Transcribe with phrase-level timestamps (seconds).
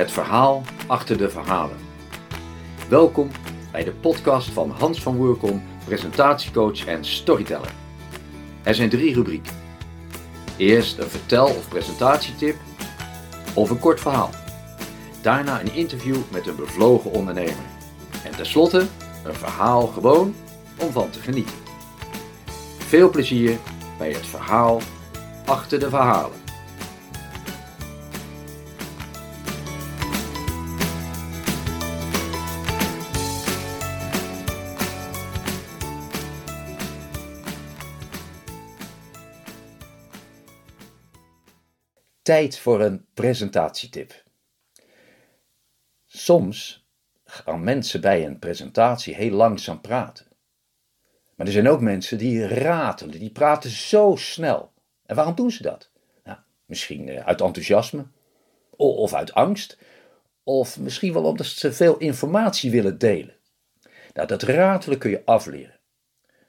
[0.00, 1.76] Het verhaal achter de verhalen.
[2.88, 3.30] Welkom
[3.72, 7.72] bij de podcast van Hans van Woerkom, presentatiecoach en storyteller.
[8.62, 9.52] Er zijn drie rubrieken.
[10.56, 12.56] Eerst een vertel- of presentatietip
[13.54, 14.30] of een kort verhaal.
[15.22, 17.64] Daarna een interview met een bevlogen ondernemer.
[18.24, 18.86] En tenslotte
[19.24, 20.34] een verhaal gewoon
[20.78, 21.56] om van te genieten.
[22.78, 23.58] Veel plezier
[23.98, 24.80] bij het verhaal
[25.44, 26.49] achter de verhalen.
[42.30, 44.22] Tijd voor een presentatietip.
[46.06, 46.86] Soms
[47.24, 50.26] gaan mensen bij een presentatie heel langzaam praten.
[51.34, 54.72] Maar er zijn ook mensen die ratelen, die praten zo snel.
[55.06, 55.90] En waarom doen ze dat?
[56.24, 58.06] Nou, misschien eh, uit enthousiasme,
[58.76, 59.78] of uit angst,
[60.42, 63.36] of misschien wel omdat ze veel informatie willen delen.
[64.12, 65.80] Nou, dat ratelen kun je afleren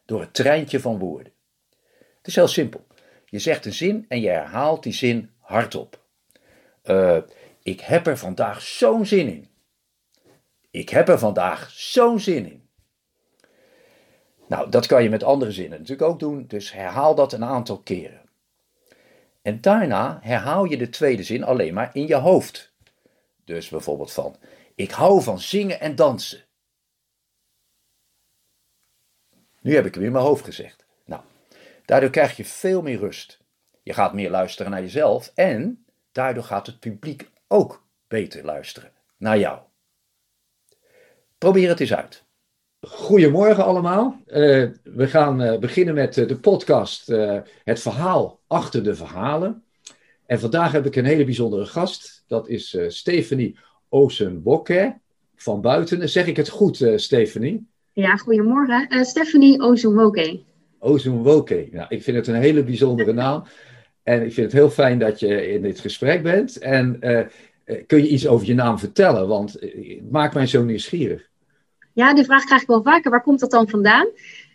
[0.05, 1.33] door het treintje van woorden.
[2.17, 2.87] Het is heel simpel.
[3.25, 5.99] Je zegt een zin en je herhaalt die zin hardop.
[6.83, 7.17] Uh,
[7.63, 9.47] ik heb er vandaag zo'n zin in.
[10.71, 12.69] Ik heb er vandaag zo'n zin in.
[14.47, 17.79] Nou, dat kan je met andere zinnen natuurlijk ook doen, dus herhaal dat een aantal
[17.79, 18.21] keren.
[19.41, 22.73] En daarna herhaal je de tweede zin alleen maar in je hoofd.
[23.45, 24.35] Dus bijvoorbeeld van:
[24.75, 26.45] Ik hou van zingen en dansen.
[29.61, 30.85] Nu heb ik hem in mijn hoofd gezegd.
[31.05, 31.21] Nou,
[31.85, 33.40] daardoor krijg je veel meer rust.
[33.83, 39.39] Je gaat meer luisteren naar jezelf en daardoor gaat het publiek ook beter luisteren naar
[39.39, 39.59] jou.
[41.37, 42.25] Probeer het eens uit.
[42.87, 44.21] Goedemorgen allemaal.
[44.27, 47.07] Uh, we gaan uh, beginnen met uh, de podcast
[47.63, 49.63] Het verhaal achter de verhalen.
[50.25, 52.23] En vandaag heb ik een hele bijzondere gast.
[52.27, 53.57] Dat is Stephanie
[53.89, 54.97] Ozenwokke
[55.35, 56.09] van Buiten.
[56.09, 57.67] Zeg ik het goed, Stephanie?
[57.93, 59.05] Ja, goedemorgen.
[59.05, 60.41] Stephanie Ozenwokke.
[60.79, 61.67] Ozenwokke.
[61.71, 63.43] Nou, ik vind het een hele bijzondere naam.
[64.03, 66.57] En ik vind het heel fijn dat je in dit gesprek bent.
[66.57, 66.99] En
[67.87, 69.27] kun je iets over je naam vertellen?
[69.27, 71.29] Want het maakt mij zo nieuwsgierig.
[71.93, 73.11] Ja, die vraag krijg ik wel vaker.
[73.11, 74.07] Waar komt dat dan vandaan?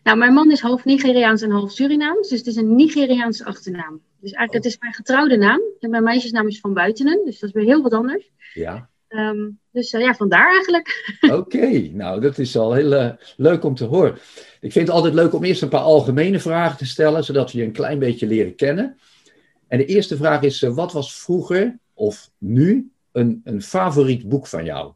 [0.03, 2.29] Nou, mijn man is half Nigeriaans en half Surinaams.
[2.29, 4.01] Dus het is een Nigeriaanse achternaam.
[4.21, 5.61] Dus eigenlijk, het is mijn getrouwde naam.
[5.81, 7.25] En mijn meisjesnaam is Van Buitenen.
[7.25, 8.31] Dus dat is weer heel wat anders.
[8.55, 8.89] Ja.
[9.09, 11.17] Um, dus uh, ja, vandaar eigenlijk.
[11.41, 14.13] Oké, nou dat is al heel uh, leuk om te horen.
[14.61, 17.59] Ik vind het altijd leuk om eerst een paar algemene vragen te stellen, zodat we
[17.59, 18.99] je een klein beetje leren kennen.
[19.69, 24.47] En de eerste vraag is, uh, wat was vroeger of nu een, een favoriet boek
[24.47, 24.93] van jou?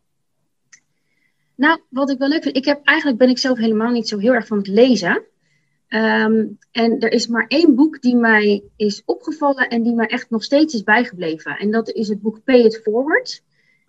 [1.54, 4.18] Nou, wat ik wel leuk vind, ik heb, eigenlijk ben ik zelf helemaal niet zo
[4.18, 5.22] heel erg van het lezen.
[5.88, 10.30] Um, en er is maar één boek die mij is opgevallen en die mij echt
[10.30, 11.56] nog steeds is bijgebleven.
[11.56, 13.42] En dat is het boek Pay It Forward.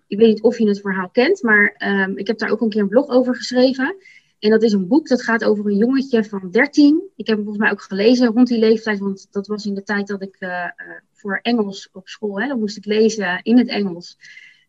[0.06, 2.68] Ik weet niet of je het verhaal kent, maar um, ik heb daar ook een
[2.68, 3.96] keer een blog over geschreven.
[4.42, 7.02] En dat is een boek dat gaat over een jongetje van 13.
[7.16, 9.82] Ik heb hem volgens mij ook gelezen rond die leeftijd, want dat was in de
[9.82, 10.66] tijd dat ik uh, uh,
[11.12, 14.18] voor Engels op school, hè, dan moest ik lezen in het Engels.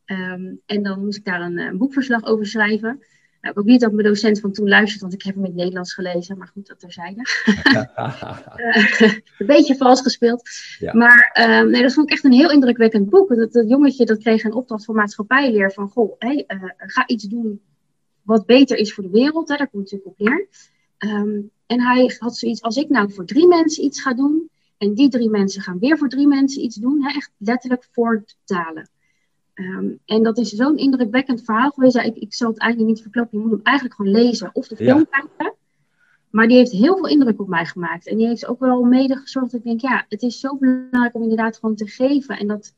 [0.06, 2.88] Um, en dan moest ik daar een, een boekverslag over schrijven.
[3.42, 5.50] Nou, ik hoop niet dat mijn docent van toen luistert, want ik heb hem in
[5.50, 6.38] het Nederlands gelezen.
[6.38, 7.22] Maar goed, dat terzijde.
[8.56, 9.02] uh,
[9.40, 10.50] een beetje vals gespeeld.
[10.80, 10.94] Ja.
[10.94, 13.36] Maar um, nee, dat vond ik echt een heel indrukwekkend boek.
[13.36, 15.72] Dat, dat jongetje dat kreeg een opdracht voor maatschappijleer.
[15.72, 17.62] Van, goh, hey, uh, ga iets doen
[18.24, 19.50] wat beter is voor de wereld.
[19.50, 20.48] Hè, daar komt het natuurlijk op neer.
[21.14, 24.50] Um, en hij had zoiets, als ik nou voor drie mensen iets ga doen...
[24.78, 27.04] en die drie mensen gaan weer voor drie mensen iets doen...
[27.04, 28.90] Hè, echt letterlijk voortalen.
[29.54, 31.96] Um, en dat is zo'n indrukwekkend verhaal geweest.
[31.96, 33.38] Ja, ik, ik zal het eigenlijk niet verklappen.
[33.38, 35.06] Je moet hem eigenlijk gewoon lezen of de film ja.
[35.10, 35.56] kijken.
[36.30, 38.08] Maar die heeft heel veel indruk op mij gemaakt.
[38.08, 41.16] En die heeft ook wel mede gezorgd dat ik denk, ja, het is zo belangrijk
[41.16, 42.38] om inderdaad gewoon te geven.
[42.38, 42.74] En dat,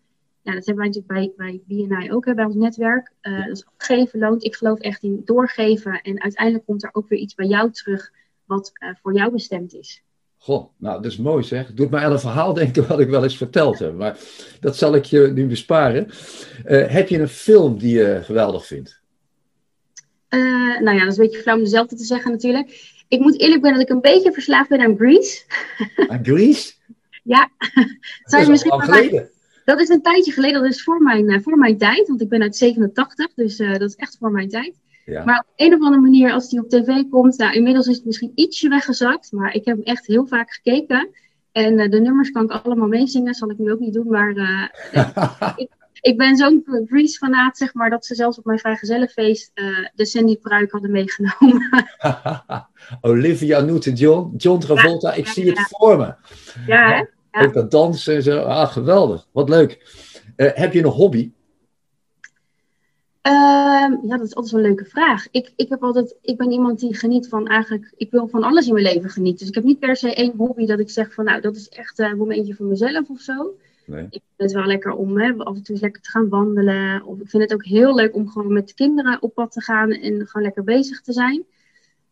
[0.45, 3.11] ja, dat hebben wij natuurlijk bij, bij BNI ook, hè, bij ons netwerk.
[3.21, 4.43] Uh, dus geven loont.
[4.43, 6.01] Ik geloof echt in doorgeven.
[6.01, 8.11] En uiteindelijk komt er ook weer iets bij jou terug
[8.45, 10.03] wat uh, voor jou bestemd is.
[10.37, 11.73] Goh, nou, dat is mooi zeg.
[11.73, 13.93] Doet mij aan een verhaal denken wat ik wel eens verteld heb.
[13.93, 14.19] Maar
[14.59, 16.07] dat zal ik je nu besparen.
[16.65, 19.03] Uh, heb je een film die je geweldig vindt?
[20.79, 22.93] Nou ja, dat is een beetje flauw om dezelfde te zeggen natuurlijk.
[23.07, 25.43] Ik moet eerlijk zijn dat ik een beetje verslaafd ben aan Grease.
[26.07, 26.73] Aan Grease?
[27.35, 27.51] ja.
[28.23, 29.29] dat is misschien lang geleden.
[29.65, 30.61] Dat is een tijdje geleden.
[30.61, 32.07] Dat is voor mijn, uh, voor mijn tijd.
[32.07, 33.33] Want ik ben uit 87.
[33.33, 34.73] Dus dat is echt voor mijn tijd.
[35.05, 35.23] Ja.
[35.23, 38.05] Maar op een of andere manier, als die op tv komt, nou, inmiddels is het
[38.05, 41.09] misschien ietsje weggezakt, maar ik heb hem echt heel vaak gekeken.
[41.51, 44.35] En uh, de nummers kan ik allemaal meezingen, zal ik nu ook niet doen, maar
[44.37, 44.67] uh,
[45.55, 45.69] ik,
[46.01, 50.37] ik, ben zo'n Grease-fanaat, zeg maar, dat ze zelfs op mijn vrijgezellenfeest uh, de Sandy
[50.37, 51.69] pruik hadden meegenomen.
[53.01, 56.13] Olivia Newton-John, John Travolta, ja, ik ja, zie het voor me.
[56.67, 57.03] Ja, hè?
[57.41, 59.93] Ook dat dansen en zo, ah, geweldig, wat leuk.
[60.35, 61.31] heb je een hobby?
[63.25, 65.27] Ehm, ja, dat is altijd zo'n leuke vraag.
[65.31, 68.67] Ik, ik, heb altijd, ik ben iemand die geniet van eigenlijk, ik wil van alles
[68.67, 69.39] in mijn leven genieten.
[69.39, 71.69] Dus ik heb niet per se één hobby dat ik zeg van nou, dat is
[71.69, 73.55] echt een momentje voor mezelf of zo.
[73.85, 74.03] Nee.
[74.03, 77.03] Ik vind het wel lekker om hè, af en toe lekker te gaan wandelen.
[77.03, 79.61] Of ik vind het ook heel leuk om gewoon met de kinderen op pad te
[79.61, 81.45] gaan en gewoon lekker bezig te zijn.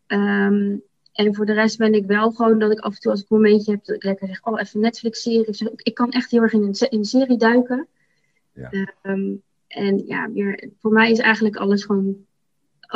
[0.08, 0.84] Um,
[1.14, 3.30] en voor de rest ben ik wel gewoon dat ik af en toe als ik
[3.30, 5.46] een momentje heb, dat ik lekker zeg, oh even Netflix-serie.
[5.48, 7.88] Ik, ik kan echt heel erg in een, in een serie duiken.
[8.54, 8.94] Ja.
[9.04, 12.26] Um, en ja, weer, voor mij is eigenlijk alles gewoon,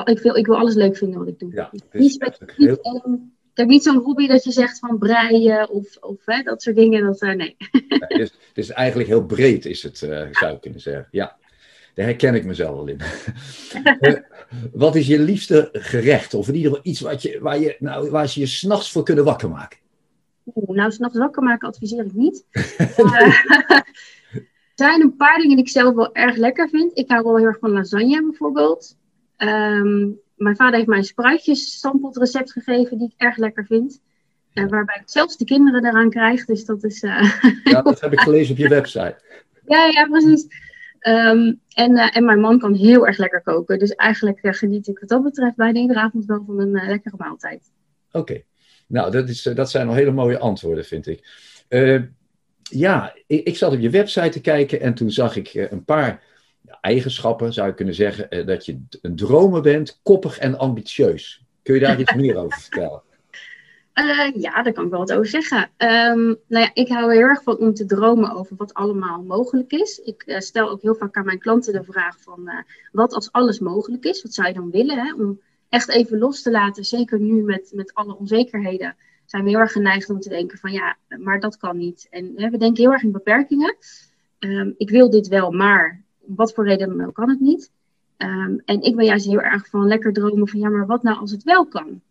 [0.04, 1.54] ik wil, ik wil alles leuk vinden wat ik doe.
[1.54, 2.74] Ja, niet, heel...
[3.58, 6.76] ik heb niet zo'n hobby dat je zegt van breien of, of hè, dat soort
[6.76, 7.04] dingen.
[7.04, 7.56] Dat, uh, nee.
[7.58, 11.08] Ja, het, is, het, is, eigenlijk heel breed, is het, uh, zou ik kunnen zeggen.
[11.12, 11.38] Ja,
[11.98, 13.00] daar herken ik mezelf wel in.
[14.00, 14.14] uh,
[14.84, 16.34] wat is je liefste gerecht?
[16.34, 19.04] Of in ieder geval iets wat je, waar, je, nou, waar ze je s'nachts voor
[19.04, 19.80] kunnen wakker maken?
[20.56, 22.46] Oeh, nou, s'nachts wakker maken adviseer ik niet.
[24.76, 26.98] Er zijn een paar dingen die ik zelf wel erg lekker vind.
[26.98, 28.98] Ik hou wel heel erg van lasagne bijvoorbeeld.
[29.38, 34.02] Um, mijn vader heeft mij een spruitjes recept gegeven die ik erg lekker vind.
[34.54, 36.46] Uh, waarbij ik zelfs de kinderen eraan krijg.
[36.46, 37.04] Dus dat is.
[37.04, 37.42] Uh...
[37.64, 39.18] Ja, dat heb ik gelezen op je website.
[39.66, 40.48] ja, ja, precies.
[41.02, 43.80] Um, en, uh, en mijn man kan heel erg lekker koken.
[43.80, 47.72] Dus eigenlijk geniet ik wat dat betreft bijna iedere avond wel van een lekkere maaltijd.
[48.12, 48.42] Oké.
[48.88, 51.46] Nou, dat, is, dat zijn al hele mooie antwoorden, vind ik
[52.70, 55.84] ja, ik, ik, zat op je website te kijken en toen zag ik eh, een
[55.84, 56.24] paar
[56.82, 61.44] eigenschappen, zou je kunnen zeggen, eh, dat je een dromer bent, koppig en ambitieus.
[61.62, 63.02] Kun je daar iets meer over vertellen?
[64.00, 65.58] Uh, ja, daar kan ik wel wat over zeggen.
[65.58, 69.24] Um, nou ja, ik hou er heel erg van om te dromen over wat allemaal
[69.24, 70.00] mogelijk is.
[70.00, 72.54] Ik uh, stel ook heel vaak aan mijn klanten de vraag van uh,
[72.92, 74.22] wat als alles mogelijk is?
[74.22, 74.98] Wat zou je dan willen?
[74.98, 75.14] Hè?
[75.14, 75.40] Om
[75.70, 78.96] echt even los te laten, zeker nu met, met alle onzekerheden
[79.26, 82.08] zijn we heel erg geneigd om te denken van ja, maar dat kan niet.
[82.10, 83.76] En we denken heel erg in beperkingen.
[84.40, 87.72] Um, ik wil dit wel, maar wat voor reden dan ook kan het niet.
[88.18, 91.20] Um, en ik ben juist heel erg van lekker dromen van ja, maar wat nou
[91.20, 92.02] als het wel kan?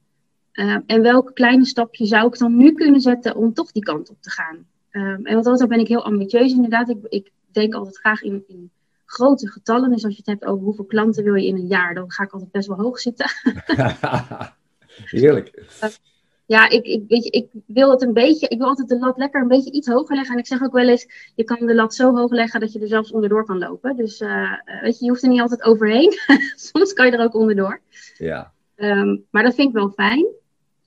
[0.57, 4.11] Uh, en welke kleine stapje zou ik dan nu kunnen zetten om toch die kant
[4.11, 4.67] op te gaan?
[4.91, 6.89] Um, en wat dat ben ik heel ambitieus inderdaad.
[6.89, 8.71] Ik, ik denk altijd graag in, in,
[9.07, 9.91] grote getallen.
[9.91, 12.23] Dus als je het hebt over hoeveel klanten wil je in een jaar, dan ga
[12.23, 13.31] ik altijd best wel hoog zitten.
[15.17, 15.63] Heerlijk.
[15.83, 15.89] Uh,
[16.47, 19.17] ja, ik, ik, weet je, ik wil het een beetje, ik wil altijd de lat
[19.17, 20.35] lekker een beetje iets hoger leggen.
[20.35, 22.81] En ik zeg ook wel eens, je kan de lat zo hoog leggen dat je
[22.81, 23.97] er zelfs onderdoor kan lopen.
[23.97, 24.53] Dus uh,
[24.83, 26.13] weet je, je hoeft er niet altijd overheen.
[26.71, 27.81] Soms kan je er ook onderdoor.
[28.19, 28.53] Ja.
[28.77, 30.27] Um, maar dat vind ik wel fijn.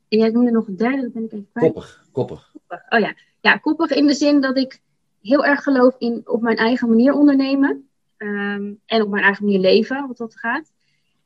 [0.09, 1.73] En jij noemde nog een derde, dat ben ik even kwijt.
[1.73, 2.51] Koppig, koppig.
[2.51, 2.85] koppig.
[2.89, 3.13] Oh ja.
[3.41, 4.81] ja, koppig in de zin dat ik
[5.21, 7.89] heel erg geloof in op mijn eigen manier ondernemen.
[8.17, 10.71] Um, en op mijn eigen manier leven, wat dat gaat.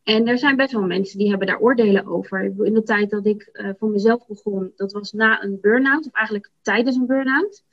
[0.03, 2.43] En er zijn best wel mensen die hebben daar oordelen over.
[2.43, 6.13] In de tijd dat ik uh, voor mezelf begon, dat was na een burn-out, of
[6.13, 7.63] eigenlijk tijdens een burn-out.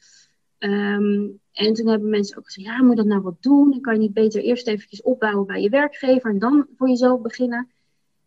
[0.58, 3.70] Um, en toen hebben mensen ook gezegd, ja, moet dat nou wat doen?
[3.70, 7.20] Dan kan je niet beter eerst eventjes opbouwen bij je werkgever en dan voor jezelf
[7.20, 7.68] beginnen.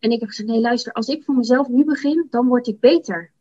[0.03, 2.79] En ik heb gezegd, nee, luister, als ik voor mezelf nu begin, dan word ik
[2.79, 3.31] beter.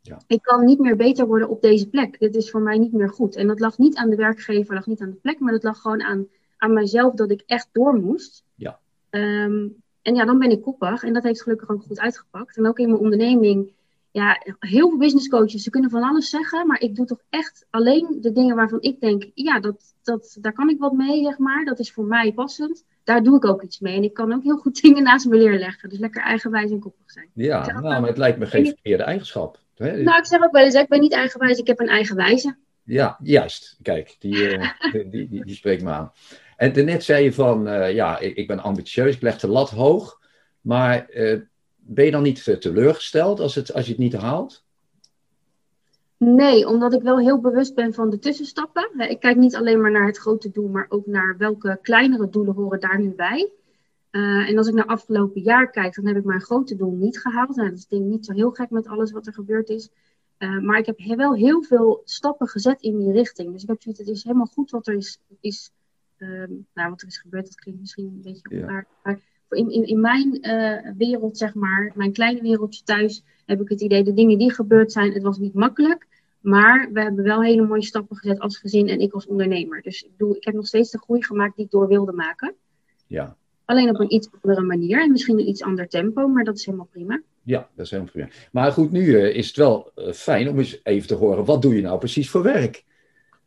[0.00, 0.20] Ja.
[0.26, 2.18] Ik kan niet meer beter worden op deze plek.
[2.18, 3.36] Dit is voor mij niet meer goed.
[3.36, 5.80] En dat lag niet aan de werkgever, lag niet aan de plek, maar dat lag
[5.80, 8.44] gewoon aan, aan mijzelf dat ik echt door moest.
[8.54, 8.78] Ja.
[9.10, 11.02] Um, en ja, dan ben ik koppig.
[11.02, 12.56] En dat heeft gelukkig ook goed uitgepakt.
[12.56, 13.72] En ook in mijn onderneming.
[14.10, 16.66] Ja, heel veel business coaches, ze kunnen van alles zeggen.
[16.66, 20.52] Maar ik doe toch echt alleen de dingen waarvan ik denk, ja, dat, dat, daar
[20.52, 21.64] kan ik wat mee, zeg maar.
[21.64, 22.84] Dat is voor mij passend.
[23.04, 23.96] Daar doe ik ook iets mee.
[23.96, 25.88] En ik kan ook heel goed dingen naast me leren leggen.
[25.88, 27.28] Dus lekker eigenwijs en koppig zijn.
[27.34, 29.58] Ja, nou, maar het lijkt me geen verkeerde eigenschap.
[29.76, 30.02] Hè?
[30.02, 32.56] Nou, ik zeg ook wel eens, ik ben niet eigenwijs, ik heb een eigenwijze.
[32.84, 33.78] Ja, juist.
[33.82, 34.68] Kijk, die, uh,
[35.10, 36.12] die, die, die, spreekt me aan.
[36.56, 39.70] En daarnet zei je van, uh, ja, ik, ik, ben ambitieus, ik leg de lat
[39.70, 40.20] hoog.
[40.60, 41.40] Maar uh,
[41.76, 44.61] ben je dan niet teleurgesteld als, het, als je het niet haalt?
[46.24, 49.10] Nee, omdat ik wel heel bewust ben van de tussenstappen.
[49.10, 52.54] Ik kijk niet alleen maar naar het grote doel, maar ook naar welke kleinere doelen
[52.54, 53.50] horen daar nu bij.
[54.10, 57.18] Uh, en als ik naar afgelopen jaar kijk, dan heb ik mijn grote doel niet
[57.18, 57.56] gehaald.
[57.56, 59.90] Nou, dat is denk ik niet zo heel gek met alles wat er gebeurd is.
[60.38, 63.52] Uh, maar ik heb wel heel veel stappen gezet in die richting.
[63.52, 65.70] Dus ik heb zoiets, het is helemaal goed wat er is, is
[66.18, 68.86] um, nou, wat er is gebeurd, dat klinkt misschien een beetje ja.
[69.02, 73.68] Maar in, in, in mijn uh, wereld, zeg maar, mijn kleine wereldje thuis, heb ik
[73.68, 76.06] het idee, de dingen die gebeurd zijn, het was niet makkelijk.
[76.42, 79.82] Maar we hebben wel hele mooie stappen gezet als gezin en ik als ondernemer.
[79.82, 82.54] Dus ik, bedoel, ik heb nog steeds de groei gemaakt die ik door wilde maken.
[83.06, 83.36] Ja.
[83.64, 86.64] Alleen op een iets andere manier en misschien een iets ander tempo, maar dat is
[86.64, 87.22] helemaal prima.
[87.42, 88.28] Ja, dat is helemaal prima.
[88.52, 91.62] Maar goed, nu uh, is het wel uh, fijn om eens even te horen, wat
[91.62, 92.84] doe je nou precies voor werk?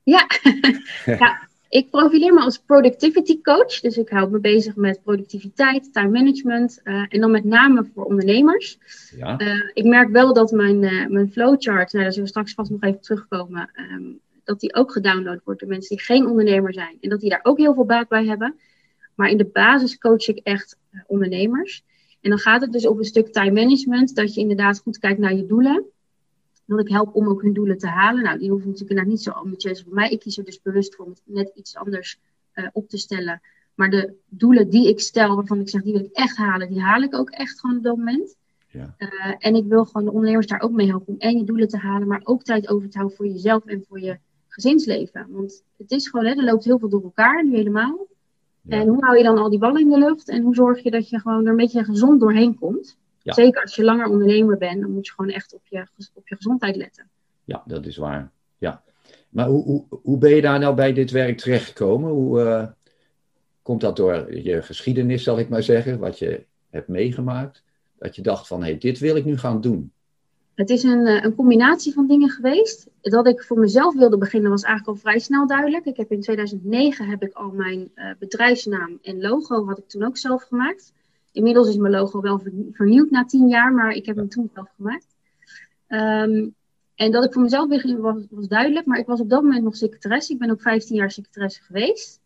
[0.04, 0.28] Ja,
[1.06, 3.80] ja ik profileer me als productivity coach.
[3.80, 6.80] Dus ik hou me bezig met productiviteit, time management.
[6.84, 8.78] Uh, en dan met name voor ondernemers.
[9.18, 9.40] Ja.
[9.42, 12.72] Uh, ik merk wel dat mijn, uh, mijn flowchart, nou, daar zullen we straks vast
[12.72, 13.70] nog even terugkomen.
[13.92, 16.98] Um, dat die ook gedownload wordt door mensen die geen ondernemer zijn.
[17.02, 18.56] En dat die daar ook heel veel baat bij hebben.
[19.16, 21.84] Maar in de basis coach ik echt eh, ondernemers.
[22.22, 25.20] En dan gaat het dus over een stuk time management, dat je inderdaad goed kijkt
[25.20, 25.86] naar je doelen.
[26.66, 28.24] Dat ik help om ook hun doelen te halen.
[28.24, 30.10] Nou, die hoeven natuurlijk niet zo ambitieus voor mij.
[30.10, 32.20] Ik kies er dus bewust voor om het net iets anders
[32.54, 33.42] uh, op te stellen.
[33.76, 36.82] Maar de doelen die ik stel, waarvan ik zeg, die wil ik echt halen, die
[36.82, 38.36] haal ik ook echt gewoon op dat moment.
[38.68, 38.96] Ja.
[38.98, 41.68] Uh, en ik wil gewoon de ondernemers daar ook mee helpen om en je doelen
[41.68, 44.18] te halen, maar ook tijd over te houden voor jezelf en voor je
[44.48, 45.28] gezinsleven.
[45.30, 48.08] Want het is gewoon, hè, er loopt heel veel door elkaar, nu helemaal.
[48.68, 50.30] En hoe hou je dan al die ballen in de lucht?
[50.30, 52.98] En hoe zorg je dat je gewoon er een beetje gezond doorheen komt?
[53.34, 56.36] Zeker als je langer ondernemer bent, dan moet je gewoon echt op je, op je
[56.36, 57.10] gezondheid letten.
[57.44, 58.32] Ja, dat is waar.
[58.58, 58.84] Ja.
[59.30, 62.12] Maar hoe, hoe, hoe ben je daar nou bij dit werk terechtgekomen?
[62.12, 62.68] Hoe uh,
[63.62, 67.64] komt dat door je geschiedenis, zal ik maar zeggen, wat je hebt meegemaakt?
[67.98, 69.92] Dat je dacht van, hé, hey, dit wil ik nu gaan doen.
[70.56, 72.90] Het is een, eh, een combinatie van dingen geweest.
[73.02, 75.86] Dat ik voor mezelf wilde beginnen was eigenlijk al vrij snel duidelijk.
[75.86, 80.04] Ik heb in 2009 heb ik al mijn uh, bedrijfsnaam en logo had ik toen
[80.04, 80.94] ook zelf gemaakt.
[81.36, 84.70] Inmiddels is mijn logo wel vernieuwd na tien jaar, maar ik heb hem toen zelf
[84.76, 85.16] gemaakt.
[85.88, 86.56] Um,
[86.96, 89.64] en dat ik voor mezelf begin was, was duidelijk, maar ik was op dat moment
[89.64, 90.34] nog secretaresse.
[90.34, 92.22] Ik ben ook 15 jaar secretaresse geweest.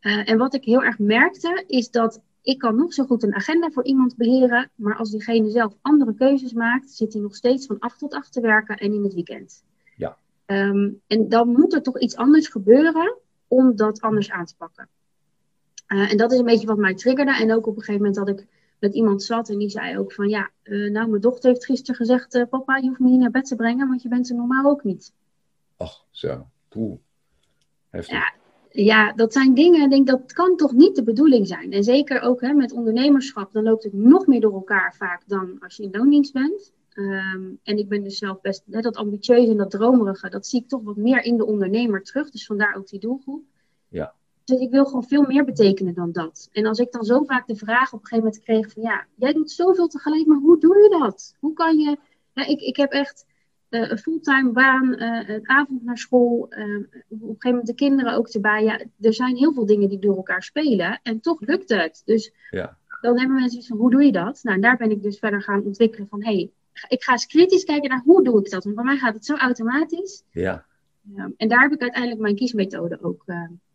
[0.00, 3.34] Uh, en wat ik heel erg merkte, is dat ik kan nog zo goed een
[3.34, 7.66] agenda voor iemand beheren, maar als diegene zelf andere keuzes maakt, zit hij nog steeds
[7.66, 9.64] van 8 tot 8 te werken en in het weekend.
[9.96, 10.16] Ja.
[10.46, 14.88] Um, en dan moet er toch iets anders gebeuren om dat anders aan te pakken.
[15.92, 17.36] Uh, en dat is een beetje wat mij triggerde.
[17.36, 18.46] En ook op een gegeven moment dat ik
[18.78, 21.94] met iemand zat en die zei ook van ja, uh, nou mijn dochter heeft gisteren
[21.94, 24.36] gezegd, uh, papa je hoeft me niet naar bed te brengen, want je bent er
[24.36, 25.12] normaal ook niet.
[25.76, 26.46] Ach, zo.
[26.68, 26.98] Poeh.
[27.88, 28.14] Heftig.
[28.14, 28.32] Ja,
[28.70, 31.72] ja, dat zijn dingen, ik denk dat kan toch niet de bedoeling zijn.
[31.72, 35.56] En zeker ook hè, met ondernemerschap, dan loopt het nog meer door elkaar vaak dan
[35.60, 36.72] als je in loondienst bent.
[36.94, 40.60] Um, en ik ben dus zelf best, hè, dat ambitieuze en dat dromerige, dat zie
[40.60, 42.30] ik toch wat meer in de ondernemer terug.
[42.30, 43.42] Dus vandaar ook die doelgroep.
[43.88, 44.14] Ja.
[44.50, 46.48] Dus ik wil gewoon veel meer betekenen dan dat.
[46.52, 49.06] En als ik dan zo vaak de vraag op een gegeven moment kreeg van ja,
[49.14, 51.36] jij doet zoveel tegelijk, maar hoe doe je dat?
[51.38, 51.98] Hoe kan je,
[52.32, 53.26] ja, ik, ik heb echt
[53.70, 57.74] uh, een fulltime baan, uh, een avond naar school, uh, op een gegeven moment de
[57.74, 58.64] kinderen ook erbij.
[58.64, 62.02] Ja, er zijn heel veel dingen die door elkaar spelen en toch lukt het.
[62.04, 62.76] Dus ja.
[63.00, 64.40] dan hebben mensen iets van, hoe doe je dat?
[64.42, 66.50] Nou, en daar ben ik dus verder gaan ontwikkelen van, hé, hey,
[66.88, 68.64] ik ga eens kritisch kijken naar hoe doe ik dat?
[68.64, 70.22] Want bij mij gaat het zo automatisch.
[70.30, 70.64] Ja.
[71.36, 73.24] en daar heb ik uiteindelijk mijn kiesmethode ook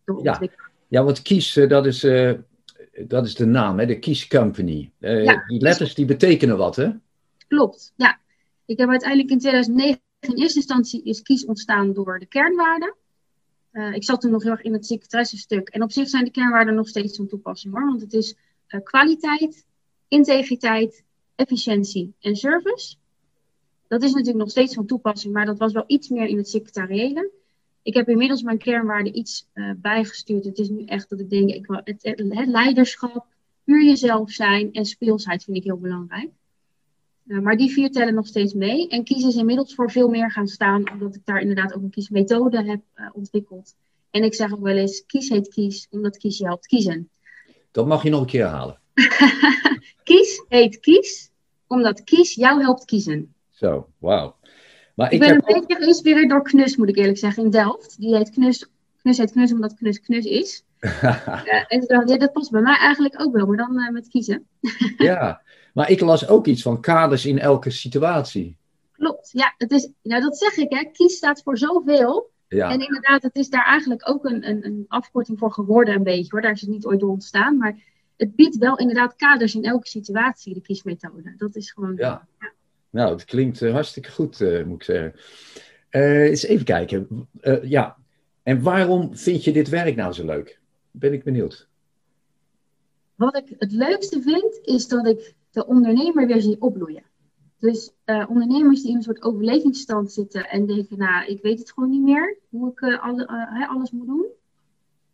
[0.06, 0.40] door
[0.88, 1.04] ja.
[1.04, 2.00] want kies, dat is,
[3.08, 3.86] dat is de naam, hè?
[3.86, 4.92] de Kies Company.
[5.00, 5.44] Ja.
[5.48, 6.90] Die letters die betekenen wat, hè?
[7.48, 8.20] Klopt, ja.
[8.66, 12.96] Ik heb uiteindelijk in 2009 in eerste instantie is kies ontstaan door de kernwaarden.
[13.72, 15.70] Uh, ik zat toen nog heel erg in het secretaresse-stuk.
[15.70, 17.86] En op zich zijn de kernwaarden nog steeds van toepassing hoor.
[17.86, 18.36] Want het is
[18.84, 19.66] kwaliteit,
[20.08, 21.04] integriteit,
[21.36, 22.96] efficiëntie en service.
[23.88, 26.50] Dat is natuurlijk nog steeds van toepassing, maar dat was wel iets meer in het
[26.50, 27.32] secretariële.
[27.86, 30.46] Ik heb inmiddels mijn kernwaarden iets uh, bijgestuurd.
[30.46, 33.26] Het is nu echt dat ik denk, ik, het, het, het leiderschap,
[33.64, 36.30] puur jezelf zijn en speelsheid vind ik heel belangrijk.
[37.26, 38.88] Uh, maar die vier tellen nog steeds mee.
[38.88, 41.90] En kies is inmiddels voor veel meer gaan staan, omdat ik daar inderdaad ook een
[41.90, 43.76] kiesmethode heb uh, ontwikkeld.
[44.12, 47.10] En ik zeg ook wel eens, kies heet kies, omdat kies je helpt kiezen.
[47.72, 48.80] Dat mag je nog een keer herhalen.
[50.04, 51.32] kies heet kies,
[51.68, 53.34] omdat kies jou helpt kiezen.
[53.50, 54.36] Zo, wauw.
[54.96, 57.50] Maar ik, ik ben heb een beetje geïnspireerd door Knus, moet ik eerlijk zeggen, in
[57.50, 58.00] Delft.
[58.00, 58.70] Die heet Knus,
[59.02, 60.64] Knus heet Knus omdat Knus Knus is.
[60.80, 61.28] uh,
[61.74, 64.48] en dacht, dat past bij mij eigenlijk ook wel, maar dan met kiezen.
[64.98, 65.42] ja,
[65.74, 68.58] maar ik las ook iets van kaders in elke situatie.
[68.92, 70.84] Klopt, ja, het is, nou dat zeg ik, hè.
[70.92, 72.34] kies staat voor zoveel.
[72.48, 72.72] Ja.
[72.72, 76.28] En inderdaad, het is daar eigenlijk ook een, een, een afkorting voor geworden, een beetje
[76.30, 76.42] hoor.
[76.42, 77.58] Daar is het niet ooit door ontstaan.
[77.58, 77.78] Maar
[78.18, 81.34] het biedt wel inderdaad kaders in elke situatie, de kiesmethode.
[81.38, 81.94] Dat is gewoon.
[81.96, 82.28] Ja.
[82.40, 82.54] ja.
[82.96, 85.14] Nou, het klinkt uh, hartstikke goed, uh, moet ik zeggen.
[85.92, 87.28] Uh, eens even kijken.
[87.62, 87.98] ja,
[88.44, 90.60] en waarom vind je dit werk nou zo leuk?
[90.92, 91.68] Ben ik benieuwd.
[93.16, 97.04] Wat ik het leukste vind, is dat ik de ondernemer weer zie opbloeien.
[97.60, 101.90] Dus ondernemers die in een soort overlevingsstand zitten en denken, nou, ik weet het gewoon
[101.90, 103.28] niet meer hoe ik alle,
[103.70, 104.26] alles moet doen.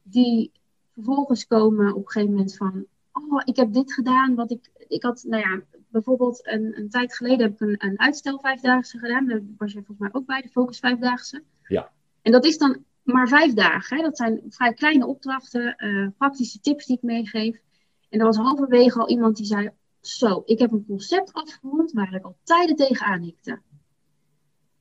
[0.03, 0.51] Die
[0.93, 5.03] vervolgens komen op een gegeven moment van, oh, ik heb dit gedaan, wat ik, ik
[5.03, 5.61] had, nou ja,
[5.91, 9.27] bijvoorbeeld een, een tijd geleden heb ik een, een uitstel vijfdaagse gedaan.
[9.27, 11.43] Daar was je volgens mij ook bij, de focus vijfdaagse.
[11.67, 11.91] Ja.
[12.21, 13.97] En dat is dan maar vijf dagen.
[13.97, 14.03] Hè?
[14.03, 15.75] Dat zijn vrij kleine opdrachten,
[16.17, 17.61] praktische tips die ik meegeef.
[18.09, 19.71] En er was halverwege al iemand die zei,
[20.01, 23.59] zo, ik heb een concept afgerond waar ik al tijden tegenaan hikte.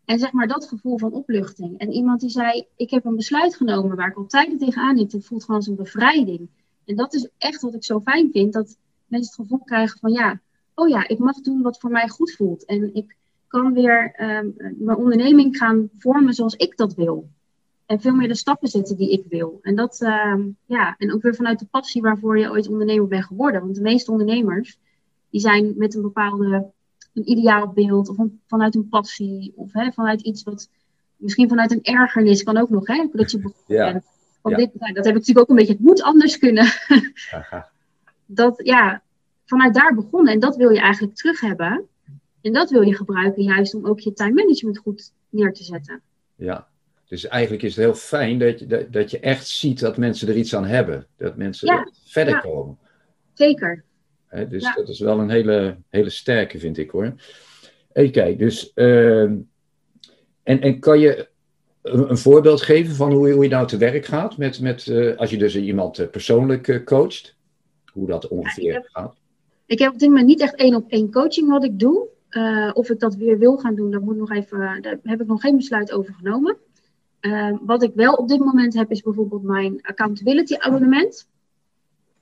[0.04, 1.78] En zeg maar dat gevoel van opluchting.
[1.78, 5.16] En iemand die zei, ik heb een besluit genomen waar ik al tijden tegenaan hikte.
[5.16, 6.48] Het voelt gewoon als een bevrijding.
[6.84, 8.52] En dat is echt wat ik zo fijn vind.
[8.52, 10.40] Dat mensen het gevoel krijgen van, ja,
[10.74, 12.64] oh ja, ik mag doen wat voor mij goed voelt.
[12.64, 17.28] En ik kan weer um, mijn onderneming gaan vormen zoals ik dat wil.
[17.86, 19.58] En veel meer de stappen zetten die ik wil.
[19.62, 23.24] En dat, ehm, ja, en ook weer vanuit de passie waarvoor je ooit ondernemer bent
[23.24, 23.60] geworden.
[23.60, 24.78] Want de meeste ondernemers,
[25.30, 26.70] die zijn met een bepaalde,
[27.14, 30.68] een ideaalbeeld, of vanuit een passie, of hè, vanuit iets wat,
[31.16, 33.92] misschien vanuit een ergernis kan ook nog, hè, dat je begonnen Ja.
[33.92, 34.04] bent.
[34.42, 34.64] Want Ja.
[34.64, 36.66] dit, nou, dat heb ik natuurlijk ook een beetje, het moet anders kunnen.
[38.32, 39.02] Dat, ja,
[39.50, 40.32] vanuit daar begonnen.
[40.32, 41.84] En dat wil je eigenlijk terug hebben.
[42.40, 46.00] En dat wil je gebruiken juist om ook je time management goed neer te zetten.
[46.36, 46.68] Ja.
[47.08, 50.28] Dus eigenlijk is het heel fijn dat je, dat, dat je echt ziet dat mensen
[50.28, 51.06] er iets aan hebben.
[51.16, 52.40] Dat mensen Ja, verder ja.
[52.40, 52.78] komen.
[53.34, 53.84] Zeker.
[54.48, 54.72] Dus Ja.
[54.74, 57.14] dat is wel een hele, hele sterke, vind ik hoor.
[57.92, 58.72] Even kijken, dus.
[58.72, 59.36] ehm,
[60.42, 61.28] en, en kan je
[61.82, 64.36] een, een voorbeeld geven van hoe je, hoe je nou te werk gaat?
[64.36, 67.36] Met, met, eh, als je dus iemand eh, persoonlijk eh, coacht?
[67.92, 69.19] Hoe dat ongeveer heb- gaat?
[69.70, 72.08] Ik heb op dit moment niet echt één op één coaching wat ik doe.
[72.28, 75.26] Eh, of ik dat weer wil gaan doen, daar, moet nog even, daar heb ik
[75.26, 76.56] nog geen besluit over genomen.
[77.20, 81.28] Eh, wat ik wel op dit moment heb, is bijvoorbeeld mijn accountability abonnement.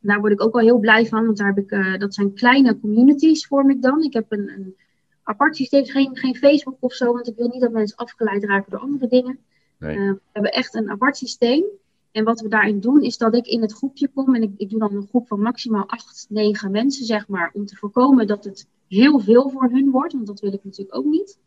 [0.00, 2.34] Daar word ik ook wel heel blij van, want daar heb ik, eh, dat zijn
[2.34, 4.02] kleine communities vorm ik dan.
[4.02, 4.76] Ik heb een, een
[5.22, 8.70] apart systeem, geen, geen Facebook of zo, want ik wil niet dat mensen afgeleid raken
[8.70, 9.38] door andere dingen.
[9.78, 9.96] Nee.
[9.96, 11.64] We hebben echt een apart systeem.
[12.12, 14.34] En wat we daarin doen, is dat ik in het groepje kom.
[14.34, 17.50] En ik, ik doe dan een groep van maximaal 8, 9 mensen, zeg maar.
[17.52, 20.12] Om te voorkomen dat het heel veel voor hun wordt.
[20.12, 21.38] Want dat wil ik natuurlijk ook niet.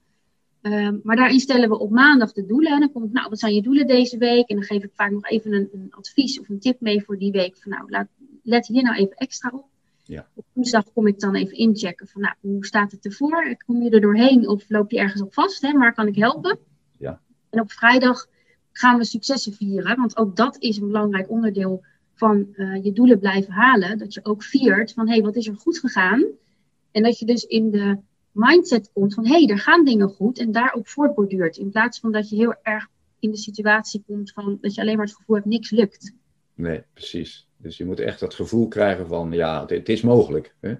[0.61, 2.71] Ehm, maar daarin stellen we op maandag de doelen.
[2.71, 4.49] En dan kom ik, nou, wat zijn je doelen deze week?
[4.49, 7.17] En dan geef ik vaak nog even een, een advies of een tip mee voor
[7.17, 7.57] die week.
[7.57, 8.07] Van nou, laat,
[8.43, 9.65] let hier nou even extra op.
[10.03, 10.27] Ja.
[10.33, 13.55] Op woensdag kom ik dan even inchecken van nou, hoe staat het ervoor?
[13.65, 15.61] Kom je er doorheen of loop je ergens op vast?
[15.61, 15.71] Hè?
[15.71, 16.59] Waar kan ik helpen?
[16.97, 17.21] Ja.
[17.49, 18.27] En op vrijdag
[18.71, 19.97] gaan we successen vieren.
[19.97, 23.97] Want ook dat is een belangrijk onderdeel van eh, je doelen blijven halen.
[23.97, 26.25] Dat je ook viert van hé, hey, wat is er goed gegaan?
[26.91, 27.97] En dat je dus in de
[28.31, 30.39] mindset komt van hé, hey, er gaan dingen goed.
[30.39, 31.57] En daarop voortborduurt.
[31.57, 32.87] In plaats van dat je heel erg
[33.19, 36.13] in de situatie komt van dat je alleen maar het gevoel hebt niks lukt.
[36.53, 37.47] Nee, precies.
[37.57, 40.55] Dus je moet echt dat gevoel krijgen van, ja, het, het is mogelijk.
[40.59, 40.75] Hè?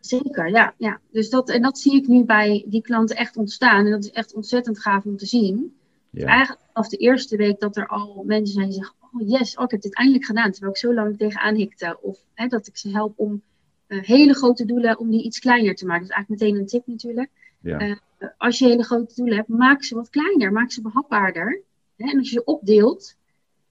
[0.00, 0.74] Zeker, ja.
[0.78, 1.00] ja.
[1.10, 3.84] Dus dat, en dat zie ik nu bij die klanten echt ontstaan.
[3.84, 5.76] En dat is echt ontzettend gaaf om te zien.
[6.12, 6.26] Ja.
[6.26, 9.64] Eigenlijk vanaf de eerste week dat er al mensen zijn die zeggen: Oh yes, oh,
[9.64, 10.50] ik heb dit eindelijk gedaan.
[10.50, 11.98] Terwijl ik zo lang tegenaan hikte.
[12.00, 13.42] Of hè, dat ik ze help om
[13.86, 16.02] eh, hele grote doelen, om die iets kleiner te maken.
[16.02, 17.30] Dat is eigenlijk meteen een tip natuurlijk.
[17.60, 17.78] Ja.
[17.78, 17.96] Eh,
[18.36, 20.52] als je hele grote doelen hebt, maak ze wat kleiner.
[20.52, 21.62] Maak ze behapbaarder.
[21.96, 22.10] Hè?
[22.10, 23.16] En als je ze opdeelt,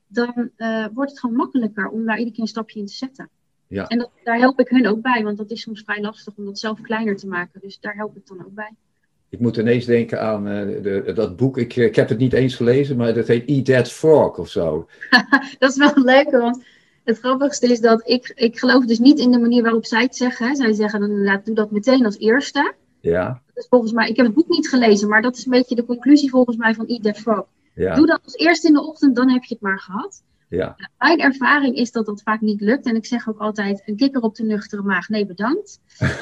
[0.08, 3.30] dan eh, wordt het gewoon makkelijker om daar iedere keer een stapje in te zetten.
[3.67, 3.88] Ja.
[3.88, 6.45] En dat, daar help ik hun ook bij, want dat is soms vrij lastig om
[6.45, 7.62] dat zelf kleiner te maken.
[7.62, 8.75] Dus daar help ik dan ook bij.
[9.32, 11.58] Ik moet ineens denken aan eh, de, dat boek.
[11.58, 14.88] Ik, ik heb het niet eens gelezen, maar dat heet Eat That Frog of zo.
[15.60, 16.63] dat is wel leuk, want
[17.04, 20.15] het grappigste is dat ik, ik geloof dus niet in de manier waarop zij het
[20.15, 20.48] zeggen.
[20.48, 20.56] Hè.
[20.56, 22.74] Zij zeggen dan inderdaad, doe dat meteen als eerste.
[23.00, 25.76] Ja, Dus volgens mij, ik heb het boek niet gelezen, maar dat is een beetje
[25.76, 27.46] de conclusie volgens mij van Eat That Frog.
[27.76, 30.24] ja, Doe dat als eerste in de ochtend, dan heb je het maar gehad.
[30.50, 30.76] ja.
[30.98, 32.86] Mijn ervaring is dat dat vaak niet lukt.
[32.86, 35.80] En ik zeg ook altijd, een kikker op de nuchtere maag, nee bedankt.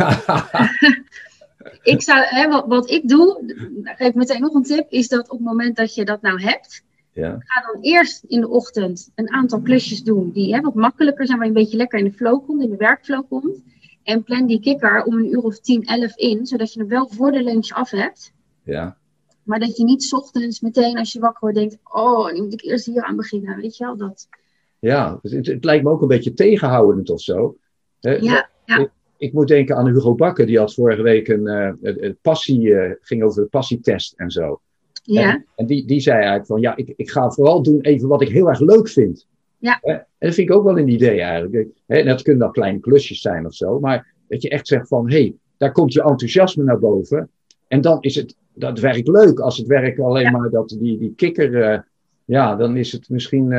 [1.81, 3.41] Ik zou, hè, wat, wat ik doe,
[3.83, 6.41] geef ik meteen nog een tip, is dat op het moment dat je dat nou
[6.41, 10.73] hebt, ja, ga dan eerst in de ochtend een aantal klusjes doen die hè, wat
[10.73, 13.63] makkelijker zijn, waar je een beetje lekker in de flow komt, in de werkflow komt.
[14.03, 17.07] En plan die kikker om een uur of 10, 11 in, zodat je hem wel
[17.07, 18.33] voor de lunch af hebt.
[18.63, 18.97] ja.
[19.43, 22.53] Maar dat je niet 's ochtends meteen als je wakker wordt denkt, oh, nu moet
[22.53, 23.57] ik eerst hier aan beginnen.
[23.57, 24.27] Weet je wel, dat.
[24.79, 25.19] ja.
[25.21, 27.57] Het, het lijkt me ook een beetje tegenhoudend of zo.
[27.99, 28.89] Hè, Ja, ja.
[29.19, 32.73] Ik moet denken aan Hugo Bakker, die had vorige week een, eh, een, een passie,
[32.75, 34.59] eh, ging over de passietest en zo.
[35.03, 38.07] Ja, En, en die, die zei eigenlijk van, ja, ik, ik ga vooral doen even
[38.07, 39.27] wat ik heel erg leuk vind.
[39.57, 39.79] Ja.
[39.81, 41.67] En dat vind ik ook wel een idee eigenlijk.
[41.85, 44.87] Hè, En dat kunnen dan kleine klusjes zijn of zo, maar dat je echt zegt
[44.87, 47.29] van, hé, hey, daar komt je enthousiasme naar boven.
[47.67, 49.39] En dan is het, dat werkt leuk.
[49.39, 50.31] Als het werk alleen Ja.
[50.31, 51.79] maar dat, die, die kikker, eh,
[52.25, 53.53] ja, dan is het misschien,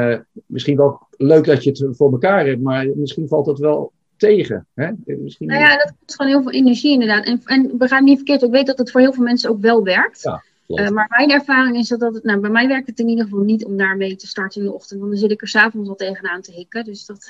[0.46, 4.66] misschien wel leuk dat je het voor elkaar hebt, maar misschien valt het wel tegen.
[4.74, 4.90] Hè?
[5.04, 7.24] Misschien, Nou ja, dat kost gewoon heel veel energie inderdaad.
[7.24, 9.61] En, en begrijp me niet verkeerd, ik weet dat het voor heel veel mensen ook
[9.61, 10.22] wel werkt.
[10.22, 10.42] Ja.
[10.66, 13.24] Eh, maar mijn ervaring is dat, dat het, nou, bij mij werkt het in ieder
[13.24, 15.00] geval niet om daarmee te starten in de ochtend.
[15.00, 16.85] Want dan zit ik er s'avonds al tegenaan te hikken.
[16.85, 17.26] Dus dat,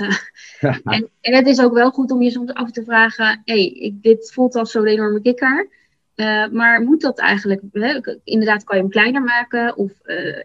[0.60, 3.54] eh, en, en het is ook wel goed om je soms af te vragen, hé,
[3.54, 5.68] hey, ik- dit voelt als zo'n enorme kikker.
[6.14, 8.00] Eh, maar moet dat eigenlijk, hè?
[8.24, 9.76] inderdaad kan je hem kleiner maken?
[9.76, 9.92] Of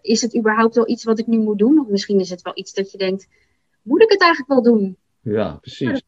[0.01, 1.79] is het überhaupt wel iets wat ik nu moet doen?
[1.79, 3.27] Of misschien is het wel iets dat je denkt,
[3.81, 4.97] moet ik het eigenlijk wel doen?
[5.33, 6.01] Ja, precies.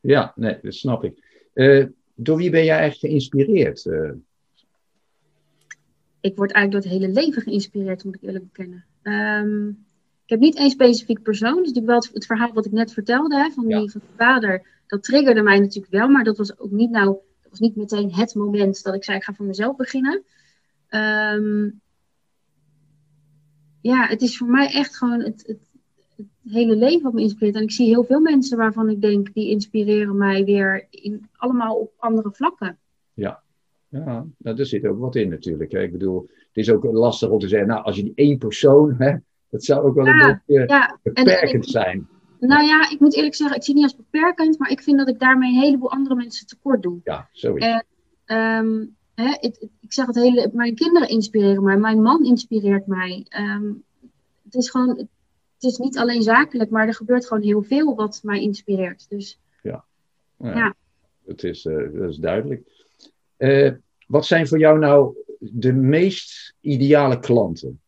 [0.00, 1.46] Ja, nee, dat snap ik.
[1.52, 3.86] Eh, door wie ben jij eigenlijk geïnspireerd?
[3.86, 4.10] Eh,
[6.20, 8.84] ik word eigenlijk door het hele leven geïnspireerd, moet ik eerlijk bekennen.
[9.02, 9.68] Ehm,
[10.24, 11.56] ik heb niet één specifiek persoon.
[11.56, 13.78] Dus natuurlijk wel het, het verhaal wat ik net vertelde hè, van, Ja.
[13.78, 14.66] die, van vader.
[14.86, 17.06] Dat triggerde mij natuurlijk wel, maar dat was ook niet nou,
[17.42, 20.24] dat was niet meteen het moment dat ik zei ik ga voor mezelf beginnen.
[20.88, 21.70] Ehm,
[23.80, 25.56] ja, het is voor mij echt gewoon het,
[26.50, 27.56] hele leven wat me inspireert.
[27.56, 31.74] En ik zie heel veel mensen waarvan ik denk, die inspireren mij weer in, allemaal
[31.74, 32.78] op andere vlakken.
[33.14, 33.42] Ja,
[33.88, 35.72] ja nou, daar zit ook wat in natuurlijk.
[35.72, 35.82] Hè.
[35.82, 38.94] Ik bedoel, het is ook lastig om te zeggen, nou, als je die één persoon,
[38.98, 39.16] hè,
[39.50, 40.98] dat zou ook wel een beetje ja.
[41.02, 42.08] beperkend zijn.
[42.40, 44.98] Nou ja, ik moet eerlijk zeggen, ik zie het niet als beperkend, maar ik vind
[44.98, 47.00] dat ik daarmee een heleboel andere mensen tekort doe.
[47.04, 47.66] Ja, zoiets.
[47.66, 47.84] En,
[48.24, 48.84] ehm,
[49.14, 53.26] hè, ik, ik zeg het hele, mijn kinderen inspireren mij, mijn man inspireert mij.
[53.28, 53.72] Ehm,
[54.44, 55.08] het is gewoon,
[55.60, 59.06] het is niet alleen zakelijk, maar er gebeurt gewoon heel veel wat mij inspireert.
[59.08, 59.84] Dus, ja.
[60.38, 60.74] Ja,
[61.26, 62.68] Het is, uh, dat is duidelijk.
[63.38, 63.72] Uh,
[64.06, 67.80] wat zijn voor jou nou de meest ideale klanten?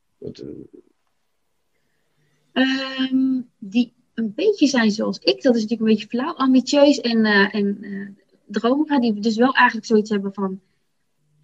[2.52, 3.12] Uh,
[3.58, 5.42] die een beetje zijn zoals ik.
[5.42, 9.00] Dat is natuurlijk een beetje flauw, ambitieus en, en dromerig.
[9.00, 10.60] Die dus wel eigenlijk zoiets hebben van...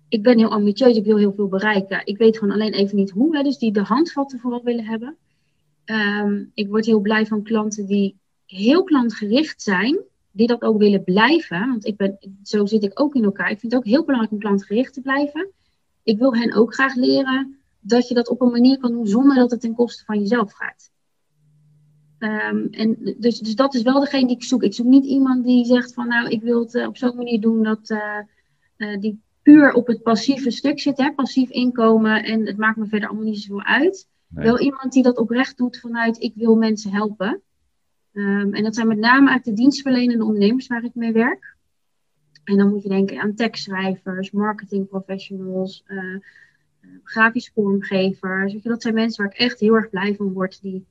[0.09, 2.01] Ik ben heel ambitieus, ik wil heel veel bereiken.
[2.05, 3.37] Ik weet gewoon alleen even niet hoe.
[3.37, 5.17] Hè, dus die de handvatten vooral willen hebben.
[5.91, 9.99] Um, ik word heel blij van klanten die heel klantgericht zijn.
[10.31, 11.69] Die dat ook willen blijven.
[11.69, 13.51] Want ik ben, zo zit ik ook in elkaar.
[13.51, 15.51] Ik vind het ook heel belangrijk om klantgericht te blijven.
[16.03, 19.37] Ik wil hen ook graag leren dat je dat op een manier kan doen zonder
[19.37, 20.91] dat het ten koste van jezelf gaat.
[22.19, 24.63] Um, en dus, dus dat is wel degene die ik zoek.
[24.63, 27.41] Ik zoek niet iemand die zegt van nou, ik wil het uh, op zo'n manier
[27.41, 28.19] doen dat uh,
[28.77, 32.87] uh, die puur op het passieve stuk zit, hè, passief inkomen en het maakt me
[32.87, 34.09] verder allemaal niet zoveel uit.
[34.29, 34.45] Nee.
[34.45, 37.43] Wel iemand die dat oprecht doet vanuit ik wil mensen helpen.
[38.13, 41.57] Um, en dat zijn met name uit de dienstverlenende ondernemers waar ik mee werk.
[42.45, 45.85] En dan moet je denken aan tekstschrijvers, marketingprofessionals,
[47.03, 48.53] grafisch vormgevers.
[48.53, 50.63] Weet je, dat zijn mensen waar ik echt heel erg blij van word.
[50.63, 50.87] Die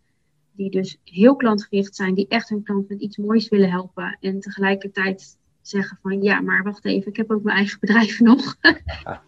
[0.58, 4.17] die dus heel klantgericht zijn, die echt hun klant met iets moois willen helpen.
[4.21, 8.56] En tegelijkertijd zeggen van ja, maar wacht even, ik heb ook mijn eigen bedrijf nog.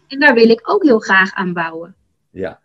[0.08, 1.94] en daar wil ik ook heel graag aan bouwen.
[2.30, 2.60] Ja.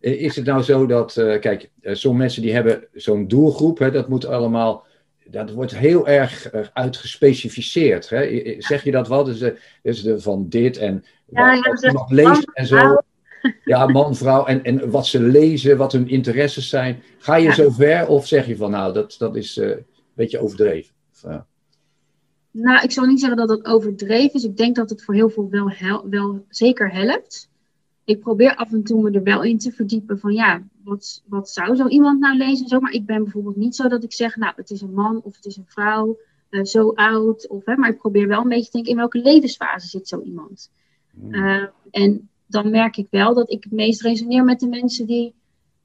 [0.00, 4.08] Is het nou zo dat, uh, kijk, sommige mensen die hebben zo'n doelgroep, hè, dat
[4.08, 4.84] moet allemaal,
[5.24, 8.08] dat wordt heel erg uitgespecificeerd.
[8.08, 8.54] Hè?
[8.58, 9.24] Zeg je dat wel?
[9.24, 9.44] Dus,
[9.82, 13.02] dus de, van dit en ja, wat iemand leest en zo.
[13.64, 14.46] Ja, man, vrouw.
[14.46, 17.02] En, en wat ze lezen, wat hun interesses zijn.
[17.18, 17.54] Ga je ja.
[17.54, 19.84] zo ver of zeg je van nou, dat, dat is uh, een
[20.14, 20.94] beetje overdreven?
[21.12, 21.40] Of, uh...
[22.50, 24.44] Nou, ik zou niet zeggen dat het overdreven is.
[24.44, 25.72] Ik denk dat het voor heel veel wel,
[26.10, 27.49] wel zeker helpt.
[28.10, 31.50] Ik probeer af en toe me er wel in te verdiepen van ja, wat, wat
[31.50, 32.68] zou zo iemand nou lezen?
[32.68, 35.20] Zo, maar ik ben bijvoorbeeld niet zo dat ik zeg, nou, het is een man
[35.22, 36.18] of het is een vrouw,
[36.50, 37.48] uh, zo oud.
[37.48, 40.22] Of, hè, maar ik probeer wel een beetje te denken in welke levensfase zit zo
[40.22, 40.70] iemand.
[41.10, 41.70] Hmm.
[41.90, 45.34] en dan merk ik wel dat ik het meest resoneer met de mensen die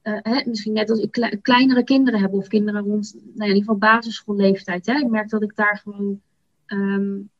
[0.02, 3.46] uh, hè, misschien net als ik kleinere kinderen hebben of kinderen rond, nou ja, in
[3.46, 4.86] ieder geval basisschoolleeftijd.
[4.86, 4.94] Hè.
[4.94, 6.20] Ik merk dat ik daar gewoon
[6.66, 7.30] um,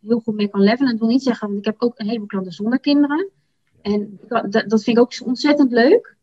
[0.00, 0.86] heel goed mee kan levelen.
[0.86, 3.30] En dat wil niet zeggen, want ik heb ook een heleboel klanten zonder kinderen.
[3.84, 6.16] En dat, dat vind ik ook ontzettend leuk.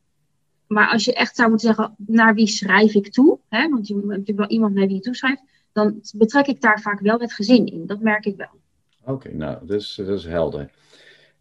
[0.67, 3.39] Maar als je echt zou moeten zeggen, naar wie schrijf ik toe?
[3.49, 3.69] Hè?
[3.69, 5.41] Want je hebt natuurlijk wel iemand naar wie je toeschrijft.
[5.71, 7.85] Dan betrek ik daar vaak wel het gezin in.
[7.85, 8.59] Dat merk ik wel.
[9.01, 10.71] Oké, okay, nou, dat is, dat is helder.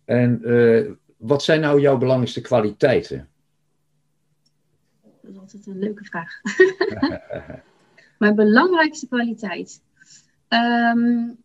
[0.04, 3.28] En uh, wat zijn nou jouw belangrijkste kwaliteiten?
[5.02, 6.32] Dat is altijd een leuke vraag.
[8.18, 9.80] Mijn belangrijkste kwaliteit.
[10.48, 11.38] Um,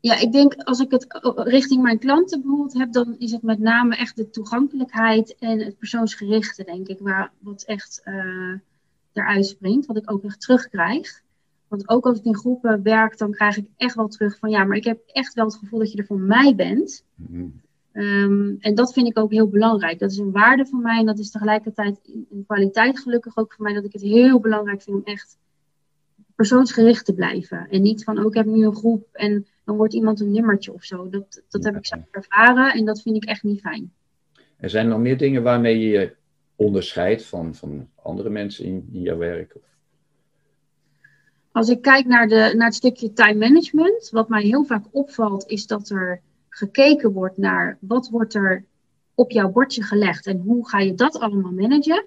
[0.00, 3.58] ja, ik denk als ik het richting mijn klanten bijvoorbeeld heb, dan is het met
[3.58, 8.54] name echt de toegankelijkheid en het persoonsgerichte, denk ik, waar, wat echt uh,
[9.12, 11.22] eruit springt, wat ik ook echt terugkrijg.
[11.68, 14.64] Want ook als ik in groepen werk, dan krijg ik echt wel terug van ja,
[14.64, 17.04] maar ik heb echt wel het gevoel dat je er voor mij bent.
[17.14, 17.60] Mm-hmm.
[17.92, 19.98] Um, en dat vind ik ook heel belangrijk.
[19.98, 23.64] Dat is een waarde voor mij en dat is tegelijkertijd een kwaliteit gelukkig ook voor
[23.64, 25.38] mij dat ik het heel belangrijk vind om echt
[26.34, 27.68] persoonsgericht te blijven.
[27.70, 30.72] En niet van, oh ik heb nu een groep en dan wordt iemand een nummertje
[30.72, 31.08] of zo.
[31.08, 33.92] Dat, dat heb ik zelf ervaren en dat vind ik echt niet fijn.
[34.56, 36.16] Er zijn nog meer dingen waarmee je je
[36.56, 39.56] onderscheidt van, van andere mensen in, in jouw werk?
[41.52, 45.46] Als ik kijk naar, de, naar het stukje time management, wat mij heel vaak opvalt,
[45.46, 48.64] is dat er gekeken wordt naar wat wordt er
[49.14, 52.06] op jouw bordje gelegd en hoe ga je dat allemaal managen.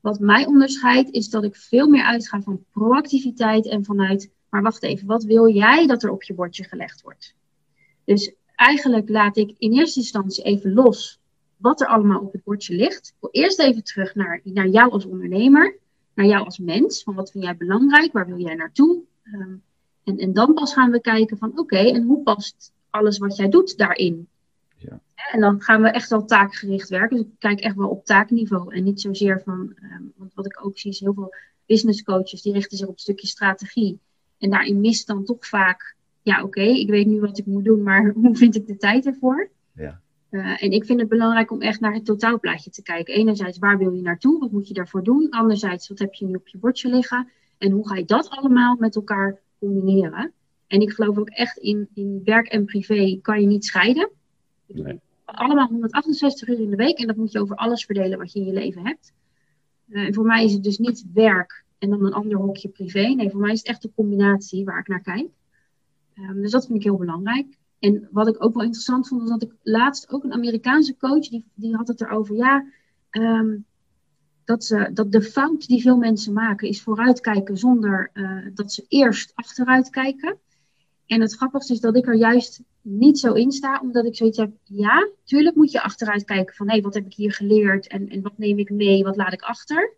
[0.00, 4.82] Wat mij onderscheidt is dat ik veel meer uitga van proactiviteit en vanuit, maar wacht
[4.82, 7.34] even, wat wil jij dat er op je bordje gelegd wordt?
[8.04, 11.20] Dus eigenlijk laat ik in eerste instantie even los
[11.56, 13.08] wat er allemaal op het bordje ligt.
[13.08, 15.76] Ik wil eerst even terug naar, naar jou als ondernemer,
[16.14, 17.02] naar jou als mens.
[17.02, 18.12] Van wat vind jij belangrijk?
[18.12, 19.02] Waar wil jij naartoe?
[19.24, 19.62] Um,
[20.04, 23.36] en, en dan pas gaan we kijken van oké, okay, en hoe past alles wat
[23.36, 24.28] jij doet daarin.
[24.76, 25.00] Ja.
[25.32, 27.16] En dan gaan we echt wel taakgericht werken.
[27.16, 30.64] Dus ik kijk echt wel op taakniveau en niet zozeer van, um, want wat ik
[30.64, 31.34] ook zie is heel veel
[31.66, 33.98] business coaches die richten zich op een stukje strategie.
[34.40, 37.64] En daarin mist dan toch vaak, ja oké, okay, ik weet nu wat ik moet
[37.64, 39.50] doen, maar hoe vind ik de tijd ervoor?
[39.74, 40.00] Ja.
[40.30, 43.14] Uh, en ik vind het belangrijk om echt naar het totaalplaatje te kijken.
[43.14, 44.38] Enerzijds, waar wil je naartoe?
[44.38, 45.30] Wat moet je daarvoor doen?
[45.30, 47.28] Anderzijds, wat heb je nu op je bordje liggen?
[47.58, 50.32] En hoe ga je dat allemaal met elkaar combineren?
[50.66, 54.10] En ik geloof ook echt in, in werk en privé kan je niet scheiden.
[54.66, 55.00] Nee.
[55.24, 58.38] Allemaal 168 uur in de week en dat moet je over alles verdelen wat je
[58.40, 59.12] in je leven hebt.
[59.88, 63.08] Uh, en voor mij is het dus niet werk en dan een ander hokje privé.
[63.08, 65.28] Nee, voor mij is het echt de combinatie waar ik naar kijk.
[66.14, 67.58] Um, dus dat vind ik heel belangrijk.
[67.78, 71.28] En wat ik ook wel interessant vond, was dat ik laatst ook een Amerikaanse coach,
[71.28, 72.64] die, die had het erover, ja,
[73.10, 73.64] um,
[74.44, 78.84] dat, ze, dat de fout die veel mensen maken is vooruitkijken zonder uh, dat ze
[78.88, 80.38] eerst achteruit kijken.
[81.06, 84.38] En het grappigste is dat ik er juist niet zo in sta, omdat ik zoiets
[84.38, 87.86] heb, ja, tuurlijk moet je achteruit kijken van, hé, hey, wat heb ik hier geleerd
[87.86, 89.94] en, en wat neem ik mee, wat laat ik achter.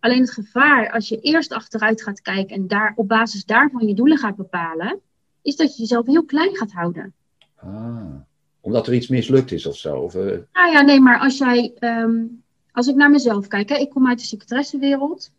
[0.00, 3.94] Alleen het gevaar, als je eerst achteruit gaat kijken en daar op basis daarvan je
[3.94, 5.00] doelen gaat bepalen,
[5.42, 7.14] is dat je jezelf heel klein gaat houden.
[7.56, 8.14] Ah,
[8.60, 9.96] omdat er iets mislukt is of zo?
[9.96, 10.38] Of, uh...
[10.52, 14.08] Nou ja, nee, maar als jij, um, als ik naar mezelf kijk, hè, ik kom
[14.08, 15.30] uit de secretaressenwereld.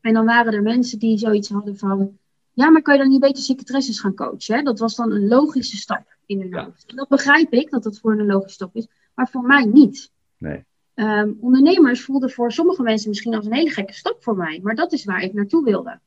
[0.00, 2.18] En dan waren er mensen die zoiets hadden van,
[2.52, 4.56] ja, maar kan je dan niet beter secretaresses gaan coachen?
[4.56, 4.62] Hè?
[4.62, 6.96] Dat was dan een logische stap in hun hoofd.
[6.96, 10.10] Dat begrijp ik, dat dat voor een logische stap is, maar voor mij niet.
[10.38, 10.64] Nee.
[10.98, 14.74] Um, ondernemers voelden voor sommige mensen misschien als een hele gekke stap voor mij, maar
[14.74, 16.00] dat is waar ik naartoe wilde.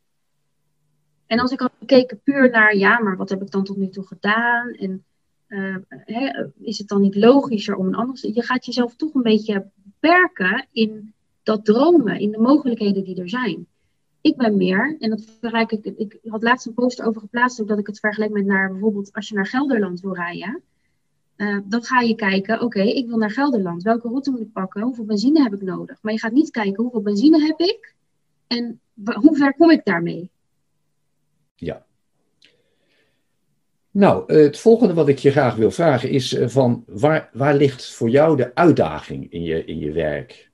[1.28, 3.90] En als ik had gekeken puur naar, ja, maar wat heb ik dan tot nu
[3.90, 4.72] toe gedaan?
[4.72, 5.04] En
[5.88, 8.34] hè, is het dan niet logischer om een ander...
[8.34, 13.30] Je gaat jezelf toch een beetje beperken in dat dromen, in de mogelijkheden die er
[13.30, 13.68] zijn.
[14.22, 17.80] Ik ben meer, en dat vergelijk ik, ik had laatst een post over geplaatst, dat
[17.80, 20.62] ik het vergelijk met naar bijvoorbeeld als je naar Gelderland wil rijden.
[21.40, 23.84] Uh, dan ga je kijken, oké, ik wil naar Gelderland.
[23.84, 24.82] Welke route moet ik pakken?
[24.82, 25.98] Hoeveel benzine heb ik nodig?
[26.02, 27.96] Maar je gaat niet kijken, hoeveel benzine heb ik?
[28.48, 28.80] En
[29.14, 30.30] hoe ver kom ik daarmee?
[31.56, 31.86] Ja.
[33.92, 37.94] Nou, het volgende wat ik je graag wil vragen is eh, van waar, waar ligt
[37.94, 40.52] voor jou de uitdaging in je, in je werk?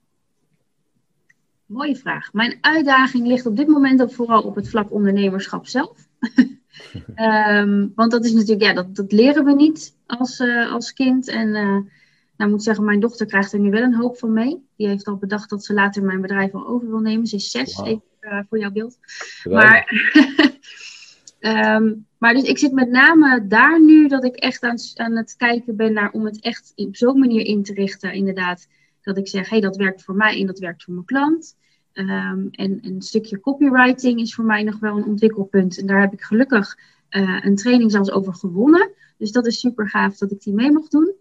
[1.65, 2.33] Mooie vraag.
[2.33, 6.07] Mijn uitdaging ligt op dit moment ook vooral op het vlak ondernemerschap zelf.
[7.15, 11.27] um, want dat is natuurlijk, ja, dat, dat leren we niet als, uh, als kind.
[11.27, 11.77] En uh,
[12.37, 14.65] nou moet ik zeggen, mijn dochter krijgt er nu wel een hoop van mee.
[14.75, 17.27] Die heeft al bedacht dat ze later mijn bedrijf al over wil nemen.
[17.27, 17.87] Ze is zes, wow.
[17.87, 18.97] even uh, voor jouw beeld.
[19.43, 19.91] Maar
[21.39, 25.35] Um, maar dus ik zit met name daar nu dat ik echt aan, aan het
[25.35, 28.13] kijken ben naar om het echt op zo'n manier in te richten.
[28.13, 28.67] Inderdaad,
[29.01, 31.55] dat ik zeg, hé, hey, dat werkt voor mij en dat werkt voor mijn klant.
[31.97, 35.79] Um, en, en, een stukje copywriting is voor mij nog wel een ontwikkelpunt.
[35.79, 36.77] En daar heb ik gelukkig
[37.09, 38.91] uh, een training zelfs over gewonnen.
[39.17, 41.13] Dus dat is super gaaf dat ik die mee mag doen.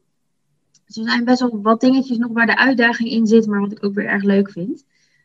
[0.86, 3.72] Dus er zijn best wel wat dingetjes nog waar de uitdaging in zit, maar wat
[3.72, 4.84] ik ook weer erg leuk vind.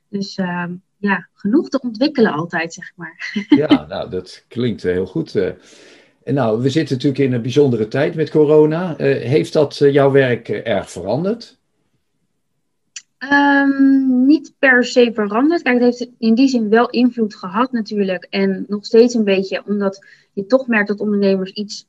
[0.09, 0.65] Dus uh,
[0.97, 3.33] ja, genoeg te ontwikkelen altijd, zeg maar.
[3.49, 5.35] Ja, nou, dat klinkt heel goed.
[5.35, 5.51] Eh.
[6.23, 8.95] En nou, we zitten natuurlijk in een bijzondere tijd met corona.
[8.97, 11.58] Heeft dat jouw werk erg veranderd?
[13.19, 15.62] Um, niet per se veranderd.
[15.62, 18.27] Kijk, het heeft in die zin wel invloed gehad natuurlijk.
[18.29, 21.88] En nog steeds een beetje, omdat je toch merkt dat ondernemers iets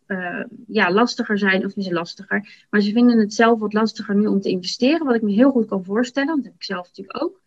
[0.66, 1.64] ja, lastiger zijn.
[1.64, 2.66] Of niet lastiger.
[2.70, 5.06] Maar ze vinden het zelf wat lastiger nu om te investeren.
[5.06, 6.36] Wat ik me heel goed kan voorstellen.
[6.36, 7.40] Dat heb ik zelf natuurlijk ook.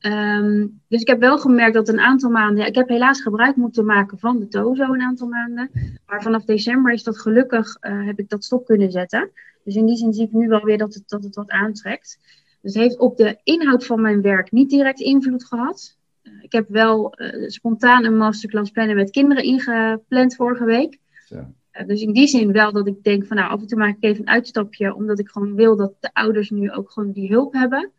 [0.00, 2.66] Um, dus ik heb wel gemerkt dat een aantal maanden.
[2.66, 5.70] Ik heb helaas gebruik moeten maken van de Tozo een aantal maanden.
[6.06, 7.76] Maar vanaf december is dat gelukkig.
[7.80, 9.30] Uh, heb ik dat stop kunnen zetten.
[9.64, 12.18] Dus in die zin zie ik nu wel weer dat het, dat het wat aantrekt.
[12.64, 15.96] Dus het heeft op de inhoud van mijn werk niet direct invloed gehad.
[16.22, 20.98] Uh, ik heb wel uh, spontaan een masterclass plannen met kinderen ingepland vorige week.
[21.26, 21.46] Zo.
[21.86, 24.02] dus in die zin wel dat ik denk van nou af en toe maak ik
[24.02, 24.94] even een uitstapje.
[24.94, 27.90] Omdat ik gewoon wil dat de ouders nu ook gewoon die hulp hebben.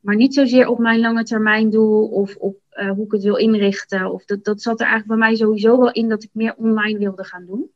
[0.00, 3.36] Maar niet zozeer op mijn lange termijn doel of op uh, hoe ik het wil
[3.36, 4.12] inrichten.
[4.12, 6.98] Of dat, dat zat er eigenlijk bij mij sowieso wel in dat ik meer online
[6.98, 7.70] wilde gaan doen.